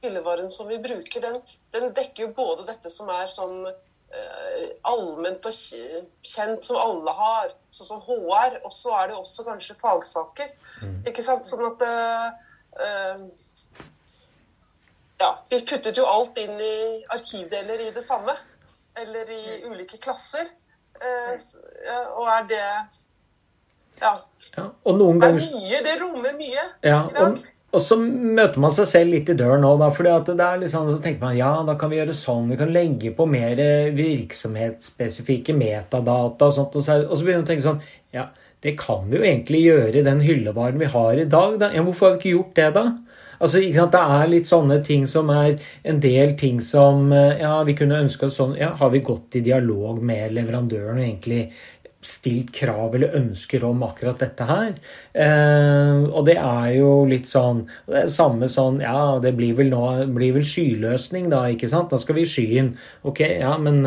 hyllevaren 0.04 0.48
som 0.52 0.68
vi 0.68 0.80
bruker. 0.80 1.20
Den, 1.20 1.42
den 1.72 1.92
dekker 1.96 2.26
jo 2.26 2.32
både 2.36 2.68
dette 2.68 2.92
som 2.92 3.08
er 3.12 3.28
sånn 3.32 3.66
Eh, 3.66 3.74
allment 4.86 5.46
og 5.48 5.54
kjent 6.24 6.66
som 6.66 6.78
alle 6.80 7.14
har, 7.18 7.52
sånn 7.74 7.90
som 7.90 8.02
HR. 8.04 8.60
Og 8.64 8.72
så 8.74 8.94
er 9.00 9.10
det 9.10 9.18
også 9.18 9.46
kanskje 9.46 9.78
fagsaker. 9.78 10.52
Mm. 10.82 10.98
Ikke 11.10 11.24
sant? 11.24 11.48
Sånn 11.48 11.64
at 11.68 11.84
uh, 11.86 12.28
Ja, 15.16 15.30
vi 15.48 15.62
puttet 15.64 15.96
jo 15.96 16.04
alt 16.08 16.36
inn 16.40 16.60
i 16.60 16.76
arkivdeler 17.16 17.88
i 17.88 17.90
det 17.96 18.04
samme. 18.06 18.36
Eller 18.96 19.28
i 19.32 19.42
ulike 19.66 20.00
klasser. 20.02 20.48
Uh, 20.96 21.36
og 22.20 22.32
er 22.38 22.48
det 22.52 22.64
Ja. 24.00 24.12
ja 24.56 24.70
og 24.84 24.98
noen 24.98 25.20
ganger... 25.20 25.40
Det 25.40 25.46
er 25.46 25.60
mye. 25.60 25.84
Det 25.88 25.98
rommer 26.02 26.40
mye 26.40 26.64
ja, 26.84 27.02
i 27.04 27.16
dag. 27.16 27.36
Og 27.36 27.55
og 27.74 27.82
så 27.82 27.96
møter 27.98 28.60
man 28.62 28.72
seg 28.72 28.86
selv 28.88 29.12
litt 29.12 29.30
i 29.32 29.36
døren 29.36 29.64
nå, 29.64 29.72
da, 29.80 29.90
er 29.90 30.60
liksom, 30.62 30.90
så 30.94 31.02
tenker 31.02 31.24
man 31.24 31.36
ja, 31.36 31.50
da 31.66 31.74
kan 31.78 31.90
vi 31.90 31.98
gjøre 31.98 32.14
sånn. 32.16 32.50
Vi 32.52 32.58
kan 32.60 32.72
legge 32.72 33.10
på 33.16 33.26
mer 33.28 33.60
virksomhetsspesifikke 33.96 35.56
metadata 35.56 36.48
og 36.48 36.54
sånt. 36.56 36.76
Og 36.78 36.86
så, 36.86 37.00
så 37.10 37.26
begynner 37.26 37.42
man 37.42 37.48
å 37.48 37.50
tenke 37.50 37.66
sånn 37.66 37.82
Ja, 38.14 38.28
det 38.64 38.76
kan 38.80 39.10
vi 39.10 39.18
jo 39.18 39.26
egentlig 39.26 39.64
gjøre 39.66 39.98
i 39.98 40.06
den 40.06 40.22
hyllevaren 40.24 40.78
vi 40.80 40.88
har 40.94 41.18
i 41.18 41.26
dag. 41.28 41.58
Da. 41.60 41.72
Ja, 41.74 41.82
hvorfor 41.84 42.08
har 42.08 42.16
vi 42.16 42.22
ikke 42.22 42.36
gjort 42.38 42.56
det, 42.56 42.70
da? 42.78 42.86
Altså, 43.36 43.60
Det 43.60 44.00
er 44.00 44.30
litt 44.30 44.48
sånne 44.48 44.78
ting 44.86 45.04
som 45.10 45.28
er 45.34 45.58
en 45.84 46.00
del 46.00 46.36
ting 46.40 46.62
som 46.64 47.10
Ja, 47.12 47.58
vi 47.68 47.74
kunne 47.76 48.00
ønske 48.06 48.30
oss 48.30 48.38
sånn 48.40 48.56
Ja, 48.56 48.70
har 48.80 48.94
vi 48.94 49.04
gått 49.04 49.36
i 49.36 49.44
dialog 49.44 50.00
med 50.00 50.32
leverandøren 50.38 50.96
og 50.96 51.04
egentlig 51.04 51.42
stilt 52.08 52.52
krav 52.54 52.94
eller 52.96 53.14
ønsker 53.18 53.64
om 53.66 53.82
akkurat 53.86 54.20
dette 54.22 54.46
her. 54.48 54.72
Eh, 55.12 56.04
og 56.06 56.26
det 56.28 56.36
er 56.40 56.70
jo 56.76 56.90
litt 57.08 57.28
sånn 57.30 57.64
Det 57.86 58.02
er 58.02 58.10
samme 58.12 58.48
sånn 58.52 58.80
Ja, 58.84 59.18
det 59.22 59.32
blir 59.38 59.56
vel 59.58 59.70
nå 59.72 59.82
blir 60.14 60.34
vel 60.36 60.46
skyløsning, 60.46 61.30
da, 61.32 61.44
ikke 61.52 61.70
sant? 61.72 61.90
Da 61.92 62.00
skal 62.02 62.18
vi 62.18 62.26
i 62.26 62.30
skyen. 62.30 62.72
Ok, 63.06 63.22
ja, 63.24 63.54
men 63.60 63.82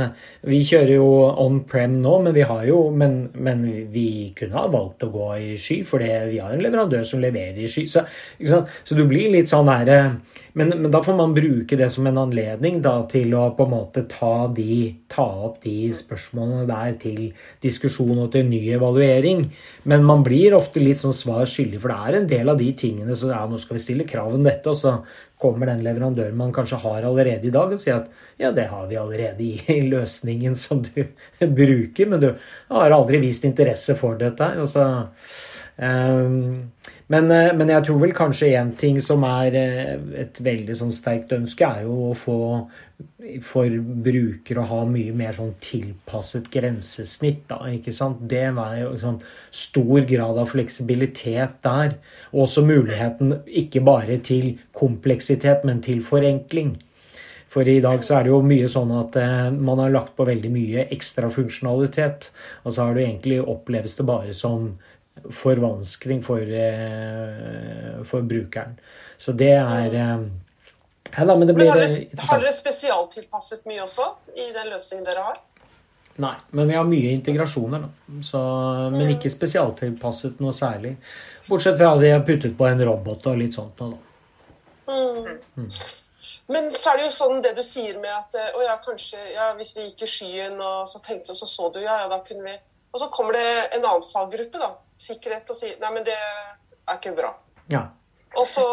vi 0.48 0.62
kjører 0.68 0.96
jo 0.98 1.10
on 1.30 1.62
prem 1.70 2.00
nå, 2.04 2.18
men 2.26 2.36
vi 2.36 2.46
har 2.48 2.66
jo 2.70 2.82
Men, 2.90 3.30
men 3.34 3.64
vi 3.94 4.34
kunne 4.38 4.58
ha 4.58 4.68
valgt 4.72 5.06
å 5.06 5.12
gå 5.14 5.30
i 5.38 5.58
sky, 5.60 5.82
for 5.88 6.04
vi 6.04 6.40
har 6.40 6.54
en 6.54 6.64
leverandør 6.64 7.06
som 7.08 7.22
leverer 7.24 7.64
i 7.64 7.72
sky. 7.72 7.86
Så, 7.90 8.06
så 8.40 8.98
du 8.98 9.06
blir 9.08 9.32
litt 9.34 9.52
sånn 9.52 9.70
her 9.72 10.18
men, 10.54 10.70
men, 10.70 10.90
da 10.92 11.02
får 11.04 11.16
man 11.18 11.34
bruke 11.36 11.78
det 11.78 11.90
som 11.94 12.08
en 12.10 12.18
anledning 12.18 12.80
da, 12.82 12.96
til 13.12 13.34
å 13.38 13.50
på 13.58 13.68
en 13.68 13.74
måte 13.74 14.04
ta, 14.10 14.48
de, 14.56 14.96
ta 15.12 15.26
opp 15.50 15.60
de 15.64 15.92
spørsmålene 15.94 16.66
der 16.70 16.96
til 17.02 17.22
diskusjon 17.66 18.18
og 18.18 18.32
til 18.34 18.48
ny 18.50 18.62
evaluering. 18.78 19.46
Men 19.90 20.08
man 20.08 20.26
blir 20.26 20.58
ofte 20.58 20.82
litt 20.82 21.02
sånn 21.02 21.16
svar 21.18 21.50
skyldig, 21.50 21.82
for 21.84 21.94
det 21.94 22.00
er 22.00 22.20
en 22.20 22.30
del 22.34 22.54
av 22.54 22.62
de 22.62 22.70
tingene 22.78 23.18
så 23.18 23.34
ja, 23.34 23.44
nå 23.50 23.60
skal 23.62 23.78
vi 23.78 23.84
stille 23.86 24.08
krav 24.10 24.34
om 24.36 24.46
dette, 24.46 24.74
og 24.74 24.80
så 24.80 24.96
kommer 25.40 25.70
den 25.70 25.86
leverandøren 25.86 26.36
man 26.36 26.56
kanskje 26.56 26.82
har 26.82 27.06
allerede 27.08 27.48
i 27.48 27.54
dag, 27.54 27.72
og 27.72 27.80
sier 27.80 28.02
at 28.02 28.10
ja, 28.42 28.52
det 28.56 28.68
har 28.72 28.90
vi 28.90 28.98
allerede 29.00 29.46
i 29.46 29.80
løsningen 29.88 30.58
som 30.60 30.82
du 30.84 31.04
bruker, 31.62 32.10
men 32.10 32.26
du 32.26 32.32
har 32.74 32.98
aldri 32.98 33.22
vist 33.24 33.46
interesse 33.48 33.96
for 34.00 34.20
dette. 34.20 34.52
og 34.60 34.68
så 34.72 34.90
men, 35.80 37.32
eh, 37.32 37.54
men, 37.56 37.70
jeg 37.72 37.86
tror 37.88 38.00
vel 38.02 38.12
kanskje 38.16 38.52
én 38.60 38.74
ting 38.78 39.00
som 39.02 39.24
er 39.24 39.56
eh, 39.56 39.94
et 40.26 40.40
veldig 40.44 40.76
sånn 40.76 40.92
sterkt 40.92 41.32
ønske, 41.36 41.66
er 41.66 41.86
jo 41.88 42.10
å 42.10 42.18
få 42.18 42.40
for 43.46 43.72
brukere 44.04 44.60
å 44.60 44.68
ha 44.68 44.80
mye 44.90 45.14
mer 45.16 45.32
sånn 45.38 45.54
tilpasset 45.64 46.50
grensesnitt. 46.52 47.46
Da, 47.48 47.62
ikke 47.72 47.94
sant? 47.96 48.26
Det 48.28 48.50
var 48.58 48.76
jo 48.76 48.92
sånn 49.00 49.22
stor 49.56 50.04
grad 50.10 50.42
av 50.42 50.52
fleksibilitet 50.52 51.62
der. 51.64 51.96
Og 52.34 52.44
også 52.48 52.66
muligheten 52.68 53.38
ikke 53.48 53.86
bare 53.88 54.20
til 54.26 54.58
kompleksitet, 54.76 55.64
men 55.64 55.80
til 55.86 56.04
forenkling. 56.04 56.76
For 57.50 57.66
i 57.66 57.80
dag 57.82 58.04
så 58.06 58.20
er 58.20 58.28
det 58.28 58.34
jo 58.34 58.44
mye 58.46 58.68
sånn 58.70 58.92
at 59.00 59.16
eh, 59.18 59.48
man 59.56 59.80
har 59.82 59.96
lagt 59.96 60.14
på 60.20 60.28
veldig 60.28 60.52
mye 60.54 60.86
ekstra 60.94 61.32
funksjonalitet. 61.34 62.30
Og 62.66 62.76
så 62.76 62.90
har 62.90 62.98
det 62.98 63.08
egentlig 63.08 63.40
oppleves 63.42 63.96
det 63.98 64.06
bare 64.10 64.36
som 64.38 64.74
forvanskning 65.32 66.24
for, 66.26 66.42
eh, 66.42 68.00
for 68.08 68.26
brukeren. 68.28 68.78
Så 69.18 69.36
det 69.38 69.54
er 69.58 69.96
eh, 69.96 70.26
ja, 71.18 71.26
da, 71.26 71.36
men 71.36 71.48
det 71.48 71.56
blir 71.58 71.66
Men 71.66 71.74
har 71.74 71.86
dere, 71.86 72.26
har 72.30 72.44
dere 72.44 72.56
spesialtilpasset 72.56 73.66
mye 73.70 73.84
også 73.86 74.06
i 74.36 74.52
den 74.56 74.70
løsningen 74.74 75.08
dere 75.08 75.30
har? 75.30 75.40
Nei, 76.20 76.36
men 76.52 76.68
vi 76.68 76.76
har 76.76 76.88
mye 76.90 77.14
integrasjoner, 77.16 77.86
da. 77.86 78.20
Så, 78.26 78.42
men 78.92 79.16
ikke 79.16 79.32
spesialtilpasset 79.32 80.42
noe 80.44 80.52
særlig. 80.56 80.98
Bortsett 81.48 81.80
fra 81.80 81.94
at 81.96 82.04
vi 82.04 82.12
har 82.12 82.26
puttet 82.28 82.58
på 82.60 82.68
en 82.68 82.84
robot 82.90 83.26
og 83.32 83.40
litt 83.40 83.56
sånt 83.56 83.80
noe, 83.82 83.96
da. 83.96 84.06
Mm. 84.90 85.70
Men 86.50 86.72
så 86.74 86.92
er 86.92 87.00
det 87.00 87.06
jo 87.08 87.14
sånn 87.14 87.44
det 87.46 87.54
du 87.58 87.62
sier 87.66 88.00
med 88.02 88.10
at 88.12 88.36
eh, 88.38 88.56
å 88.58 88.66
ja, 88.66 88.76
kanskje 88.84 89.20
ja, 89.36 89.52
hvis 89.58 89.76
vi 89.78 89.86
gikk 89.86 90.04
i 90.06 90.10
skyen 90.10 90.58
og 90.58 90.90
så 90.90 91.02
tenkte 91.06 91.36
og 91.36 91.38
så 91.38 91.48
så 91.50 91.70
du, 91.74 91.80
ja, 91.84 91.96
ja, 92.04 92.08
da 92.12 92.20
kunne 92.26 92.46
vi 92.48 92.56
Og 92.90 93.02
så 93.04 93.08
kommer 93.14 93.38
det 93.38 93.50
en 93.78 93.86
annen 93.86 94.06
faggruppe, 94.10 94.58
da, 94.58 94.72
sikkerhet, 95.00 95.50
og 95.50 95.56
sier 95.58 95.78
nei, 95.82 95.92
men 95.96 96.04
det 96.08 96.16
er 96.18 96.98
ikke 96.98 97.16
bra. 97.18 97.32
Ja. 97.72 97.86
Og 98.38 98.46
så 98.48 98.66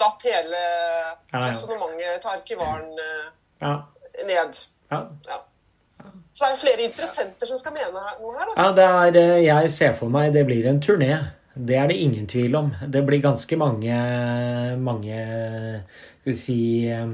datt 0.00 0.22
hele 0.24 0.60
resonnementet 1.46 2.22
til 2.22 2.30
arkivaren 2.36 2.92
Ja. 3.60 3.74
ned. 4.26 4.62
ja. 4.92 5.02
Ja. 5.28 5.40
Så 6.34 6.44
det 6.44 6.52
er 6.52 6.58
flere 6.58 6.82
interessenter 6.88 7.46
som 7.46 7.58
skal 7.60 7.72
mene 7.76 7.92
noe 7.94 8.32
her, 8.34 8.48
da. 8.48 8.54
Ja, 8.58 8.72
det 8.74 8.84
er, 8.84 9.18
eh, 9.20 9.44
jeg 9.44 9.70
ser 9.70 9.92
for 9.94 10.10
meg 10.10 10.32
det 10.34 10.42
blir 10.48 10.66
en 10.66 10.80
turné. 10.82 11.12
Det 11.54 11.76
er 11.78 11.86
det 11.86 11.96
ingen 12.02 12.26
tvil 12.26 12.56
om. 12.58 12.72
Det 12.90 13.04
blir 13.06 13.22
ganske 13.22 13.56
mange, 13.56 13.94
mange 14.82 15.18
Skal 16.24 16.32
vi 16.32 16.34
si 16.40 16.56
eh, 16.90 17.12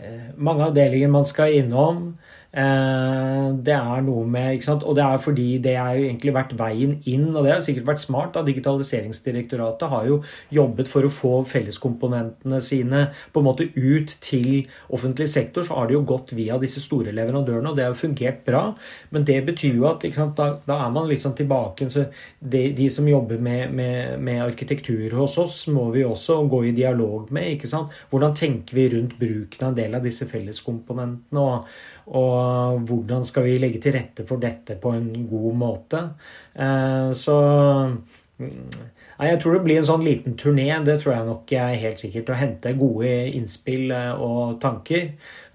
eh, 0.00 0.30
Mange 0.36 0.64
avdelinger 0.70 1.12
man 1.12 1.26
skal 1.28 1.52
innom. 1.58 2.18
Eh, 2.52 3.50
Det 3.60 3.74
er 3.74 4.02
noe 4.02 4.24
med 4.26 4.56
ikke 4.56 4.66
sant? 4.66 4.84
Og 4.86 4.96
det 4.96 5.04
er 5.04 5.18
fordi 5.22 5.58
det 5.62 5.76
har 5.76 5.94
jo 5.98 6.06
egentlig 6.06 6.32
vært 6.34 6.54
veien 6.58 6.96
inn, 7.06 7.28
og 7.34 7.44
det 7.44 7.52
har 7.52 7.60
sikkert 7.62 7.86
vært 7.86 8.02
smart. 8.02 8.32
da 8.34 8.42
Digitaliseringsdirektoratet 8.42 9.88
har 9.88 10.06
jo 10.06 10.22
jobbet 10.50 10.88
for 10.88 11.02
å 11.06 11.12
få 11.12 11.32
felleskomponentene 11.46 12.60
sine 12.62 13.10
på 13.32 13.40
en 13.40 13.46
måte 13.46 13.68
ut 13.76 14.16
til 14.20 14.66
offentlig 14.90 15.28
sektor. 15.28 15.62
Så 15.62 15.74
har 15.74 15.86
det 15.86 15.94
jo 15.94 16.02
gått 16.02 16.32
via 16.32 16.58
disse 16.58 16.80
store 16.80 17.12
leverandørene, 17.12 17.70
og 17.70 17.76
det 17.76 17.84
har 17.84 17.94
jo 17.94 18.02
fungert 18.06 18.44
bra. 18.44 18.74
Men 19.10 19.24
det 19.24 19.44
betyr 19.46 19.76
jo 19.76 19.86
at 19.90 20.06
sant, 20.14 20.36
da, 20.36 20.56
da 20.66 20.80
er 20.86 20.90
man 20.90 21.08
liksom 21.08 21.34
tilbake 21.34 21.90
så 21.90 22.06
de, 22.40 22.72
de 22.72 22.88
som 22.90 23.06
jobber 23.08 23.38
med, 23.38 23.74
med, 23.74 24.18
med 24.20 24.42
arkitektur 24.42 25.10
hos 25.18 25.38
oss, 25.38 25.66
må 25.68 25.90
vi 25.90 26.04
også 26.04 26.48
gå 26.48 26.64
i 26.64 26.74
dialog 26.76 27.30
med. 27.30 27.54
ikke 27.56 27.68
sant? 27.70 27.90
Hvordan 28.10 28.34
tenker 28.34 28.74
vi 28.74 28.88
rundt 28.96 29.18
bruken 29.18 29.66
av 29.66 29.72
en 29.72 29.80
del 29.82 29.94
av 29.94 30.06
disse 30.06 30.26
felleskomponentene? 30.26 31.40
og 31.40 31.66
og 32.10 32.39
hvordan 32.88 33.24
skal 33.28 33.44
vi 33.46 33.58
legge 33.62 33.80
til 33.82 33.94
rette 33.96 34.24
for 34.28 34.42
dette 34.42 34.76
på 34.80 34.92
en 34.96 35.10
god 35.30 35.54
måte. 35.60 36.00
Eh, 36.54 37.10
Så 37.16 37.36
mm, 38.38 38.70
Nei, 39.20 39.28
Jeg 39.28 39.40
tror 39.42 39.52
det 39.52 39.62
blir 39.66 39.76
en 39.76 39.84
sånn 39.84 40.04
liten 40.06 40.36
turné. 40.40 40.64
Det 40.84 40.94
tror 41.02 41.12
jeg 41.12 41.26
nok 41.28 41.50
er 41.52 41.74
helt 41.82 42.00
sikkert. 42.00 42.30
Å 42.32 42.38
hente 42.40 42.70
gode 42.78 43.10
innspill 43.36 43.90
eh, 43.92 44.12
og 44.16 44.54
tanker. 44.62 45.10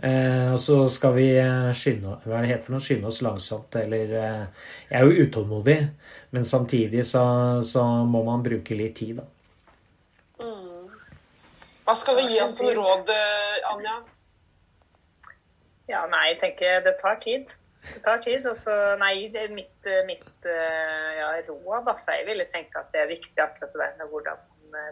Eh, 0.06 0.52
Og 0.54 0.60
så 0.62 0.84
skal 0.94 1.16
vi 1.18 1.28
skynde, 1.74 2.20
hva 2.26 2.38
er 2.38 2.46
det 2.46 2.52
heter 2.52 2.68
for 2.68 2.76
noe? 2.78 2.86
skynde 2.86 3.10
oss 3.10 3.24
langsomt. 3.26 3.74
Eller 3.82 4.14
eh, 4.22 4.44
Jeg 4.92 5.00
er 5.02 5.10
jo 5.10 5.26
utålmodig, 5.26 5.80
men 6.38 6.46
samtidig 6.46 7.08
så, 7.10 7.26
så 7.66 7.86
må 8.06 8.22
man 8.28 8.46
bruke 8.46 8.78
litt 8.78 9.00
tid, 9.02 9.18
da. 9.24 9.26
Hva 11.86 11.94
skal 11.94 12.16
vi 12.18 12.24
gi 12.34 12.40
oss 12.42 12.56
som 12.58 12.70
råd, 12.70 13.10
Anja? 13.74 14.00
Ja, 15.92 16.06
nei, 16.10 16.24
jeg 16.34 16.42
tenker 16.42 16.82
det 16.86 16.96
tar 17.02 17.20
tid. 17.22 17.52
Det 17.86 18.02
tar 18.06 18.22
tid. 18.26 18.42
Altså, 18.50 18.74
nei, 19.02 19.28
det 19.34 19.44
er 19.46 19.54
mitt, 19.54 19.90
mitt 20.10 20.50
eh, 20.50 21.12
ja, 21.20 21.30
råd 21.50 21.92
altså, 21.92 22.16
Jeg 22.18 22.26
ville 22.32 22.48
tenke 22.54 22.82
at 22.82 22.90
det 22.96 23.04
er 23.04 23.14
viktig 23.14 23.42
akkurat 23.44 23.76
det 23.76 23.92
med 24.00 24.10
hvordan, 24.10 24.42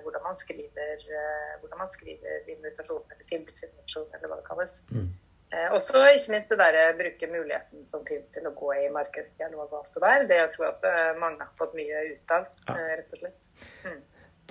hvordan, 0.03 0.21
man 0.27 0.37
skriver, 0.37 0.93
eh, 1.17 1.53
hvordan 1.61 1.81
man 1.81 1.91
skriver 1.95 2.53
invitasjon 2.53 3.09
eller 3.09 3.27
tilbudsinvitasjon, 3.31 4.09
eller 4.13 4.29
hva 4.29 4.39
det 4.41 4.49
kalles. 4.51 4.79
Mm. 4.93 5.09
Eh, 5.53 5.69
også 5.71 6.01
ikke 6.09 6.31
minst 6.33 6.49
det 6.49 6.57
der 6.57 6.75
eh, 6.81 6.95
bruke 6.97 7.27
muligheten 7.29 7.85
som 7.91 8.05
finnes 8.07 8.29
til 8.33 8.47
å 8.49 8.53
gå 8.57 8.71
i 8.73 8.87
markedsdialog 8.93 9.67
og 9.67 9.79
alt 9.81 9.97
det 9.97 10.03
der. 10.05 10.23
Det 10.31 10.39
tror 10.53 10.65
jeg 10.65 10.73
også 10.73 10.93
mange 11.21 11.45
har 11.45 11.51
fått 11.59 11.75
mye 11.77 12.05
ut 12.13 12.33
av, 12.37 12.47
Ja. 12.67 12.77
eh, 12.77 12.93
rett 12.99 13.13
og 13.13 13.21
slett. 13.21 13.42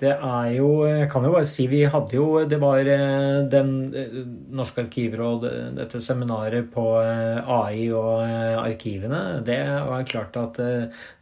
Det 0.01 0.09
er 0.09 0.47
jo 0.55 0.67
Jeg 0.87 1.05
kan 1.11 1.25
jo 1.27 1.31
bare 1.35 1.45
si 1.45 1.67
vi 1.69 1.83
hadde 1.85 2.15
jo 2.17 2.41
Det 2.49 2.57
var 2.61 2.79
eh, 2.89 3.43
den 3.51 3.69
eh, 3.93 4.15
Norske 4.57 4.87
arkivråd, 4.87 5.45
eh, 5.45 5.67
dette 5.77 6.01
seminaret 6.01 6.71
på 6.73 6.85
AI 6.97 7.91
og 7.93 8.23
arkivene. 8.63 9.21
Det 9.45 9.59
var 9.87 10.07
klart 10.09 10.37
at 10.39 10.57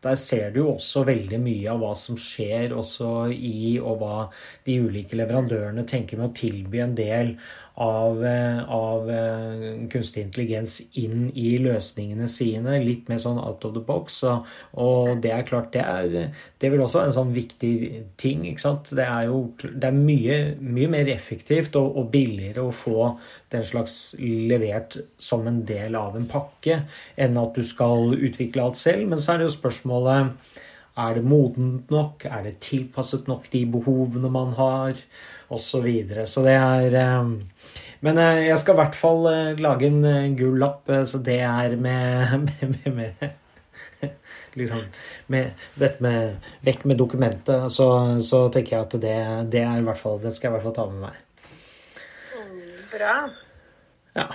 der 0.03 0.15
ser 0.19 0.51
du 0.51 0.62
jo 0.62 0.69
også 0.75 1.03
veldig 1.07 1.39
mye 1.43 1.71
av 1.71 1.81
hva 1.84 1.91
som 1.99 2.19
skjer 2.19 2.75
også 2.75 3.12
i, 3.31 3.77
og 3.79 3.99
hva 4.01 4.15
de 4.67 4.77
ulike 4.86 5.19
leverandørene 5.19 5.86
tenker 5.88 6.19
med 6.19 6.31
å 6.31 6.38
tilby 6.41 6.84
en 6.84 6.95
del 6.97 7.36
av, 7.82 8.26
eh, 8.26 8.70
av 8.70 9.10
eh, 9.10 9.88
kunstig 9.89 10.22
intelligens 10.22 10.78
inn 11.00 11.32
i 11.34 11.56
løsningene 11.62 12.28
sine. 12.30 12.78
Litt 12.84 13.10
mer 13.10 13.22
sånn 13.24 13.39
out 13.41 13.65
of 13.65 13.74
the 13.74 13.84
box. 13.86 14.20
Og, 14.28 14.48
og 14.78 15.22
det 15.24 15.34
er 15.34 15.48
klart, 15.48 15.72
det, 15.74 15.82
er, 15.82 16.30
det 16.62 16.72
vil 16.72 16.84
også 16.84 17.00
være 17.00 17.12
en 17.12 17.17
sånn 17.17 17.34
viktig 17.36 17.74
ting. 18.22 18.46
ikke 18.50 18.65
sant? 18.65 18.94
Det 18.98 19.08
er 19.08 19.32
jo 19.32 19.44
det 19.63 19.89
er 19.89 19.98
mye, 19.98 20.39
mye 20.62 20.91
mer 20.94 21.10
effektivt 21.13 21.78
og, 21.80 21.98
og 21.98 22.12
billigere 22.13 22.67
å 22.67 22.76
få 22.76 23.13
den 23.54 23.65
slags 23.67 23.98
levert 24.22 25.00
som 25.22 25.48
en 25.50 25.63
del 25.67 25.98
av 25.98 26.17
en 26.20 26.30
pakke, 26.30 26.84
enn 27.17 27.39
at 27.41 27.58
du 27.58 27.65
skal 27.65 28.13
utvikle 28.13 28.67
alt 28.67 28.80
selv. 28.80 29.08
Men 29.10 29.22
så 29.22 29.34
er 29.34 29.41
det 29.41 29.50
jo 29.50 29.58
spørsmålet 29.58 30.36
er 31.02 31.18
det 31.18 31.26
modent 31.28 31.92
nok? 31.94 32.26
Er 32.26 32.46
det 32.48 32.60
tilpasset 32.64 33.28
nok 33.30 33.50
de 33.54 33.66
behovene 33.74 34.32
man 34.32 34.56
har? 34.58 34.98
Og 35.52 35.60
så 35.60 35.82
videre. 35.84 36.26
Så 36.30 36.46
det 36.46 36.56
er 36.56 36.96
eh, 36.96 37.32
Men 38.02 38.18
eh, 38.18 38.48
jeg 38.48 38.60
skal 38.62 38.78
i 38.78 38.82
hvert 38.82 38.96
fall 38.96 39.28
eh, 39.32 39.60
lage 39.60 39.90
en 39.90 40.38
gul 40.40 40.58
lapp, 40.62 40.88
så 41.06 41.20
det 41.20 41.42
er 41.44 41.76
med, 41.76 42.38
med, 42.48 42.78
med, 42.86 42.94
med 42.96 44.10
Liksom 44.60 44.80
med 45.32 45.52
dette 45.80 46.04
med 46.04 46.48
Vekk 46.66 46.86
med 46.86 46.98
dokumentet. 47.00 47.68
Så, 47.72 47.88
så 48.24 48.48
tenker 48.54 48.78
jeg 48.78 48.88
at 48.88 48.98
det, 49.04 49.18
det 49.52 49.62
er 49.64 49.80
i 49.80 49.86
hvert 49.86 50.02
fall 50.02 50.20
Det 50.24 50.34
skal 50.36 50.50
jeg 50.50 50.52
i 50.52 50.56
hvert 50.58 50.68
fall 50.70 50.80
ta 50.80 50.88
med 50.92 51.06
meg. 51.08 51.28
Bra. 52.92 53.16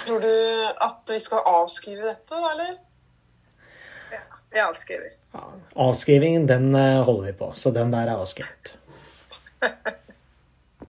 Tror 0.07 0.21
du 0.21 0.33
at 0.81 1.11
vi 1.13 1.19
skal 1.21 1.45
avskrive 1.45 2.07
dette, 2.07 2.33
da, 2.33 2.53
eller? 2.55 2.77
Ja, 4.15 4.23
jeg 4.55 4.63
avskriver. 4.65 5.11
Avskrivingen, 5.77 6.47
den 6.49 6.75
eh, 6.75 7.05
holder 7.05 7.27
vi 7.29 7.33
på. 7.37 7.53
Så 7.55 7.71
den 7.71 7.93
der 7.93 8.09
er 8.09 8.17
avskrevet. 8.17 8.77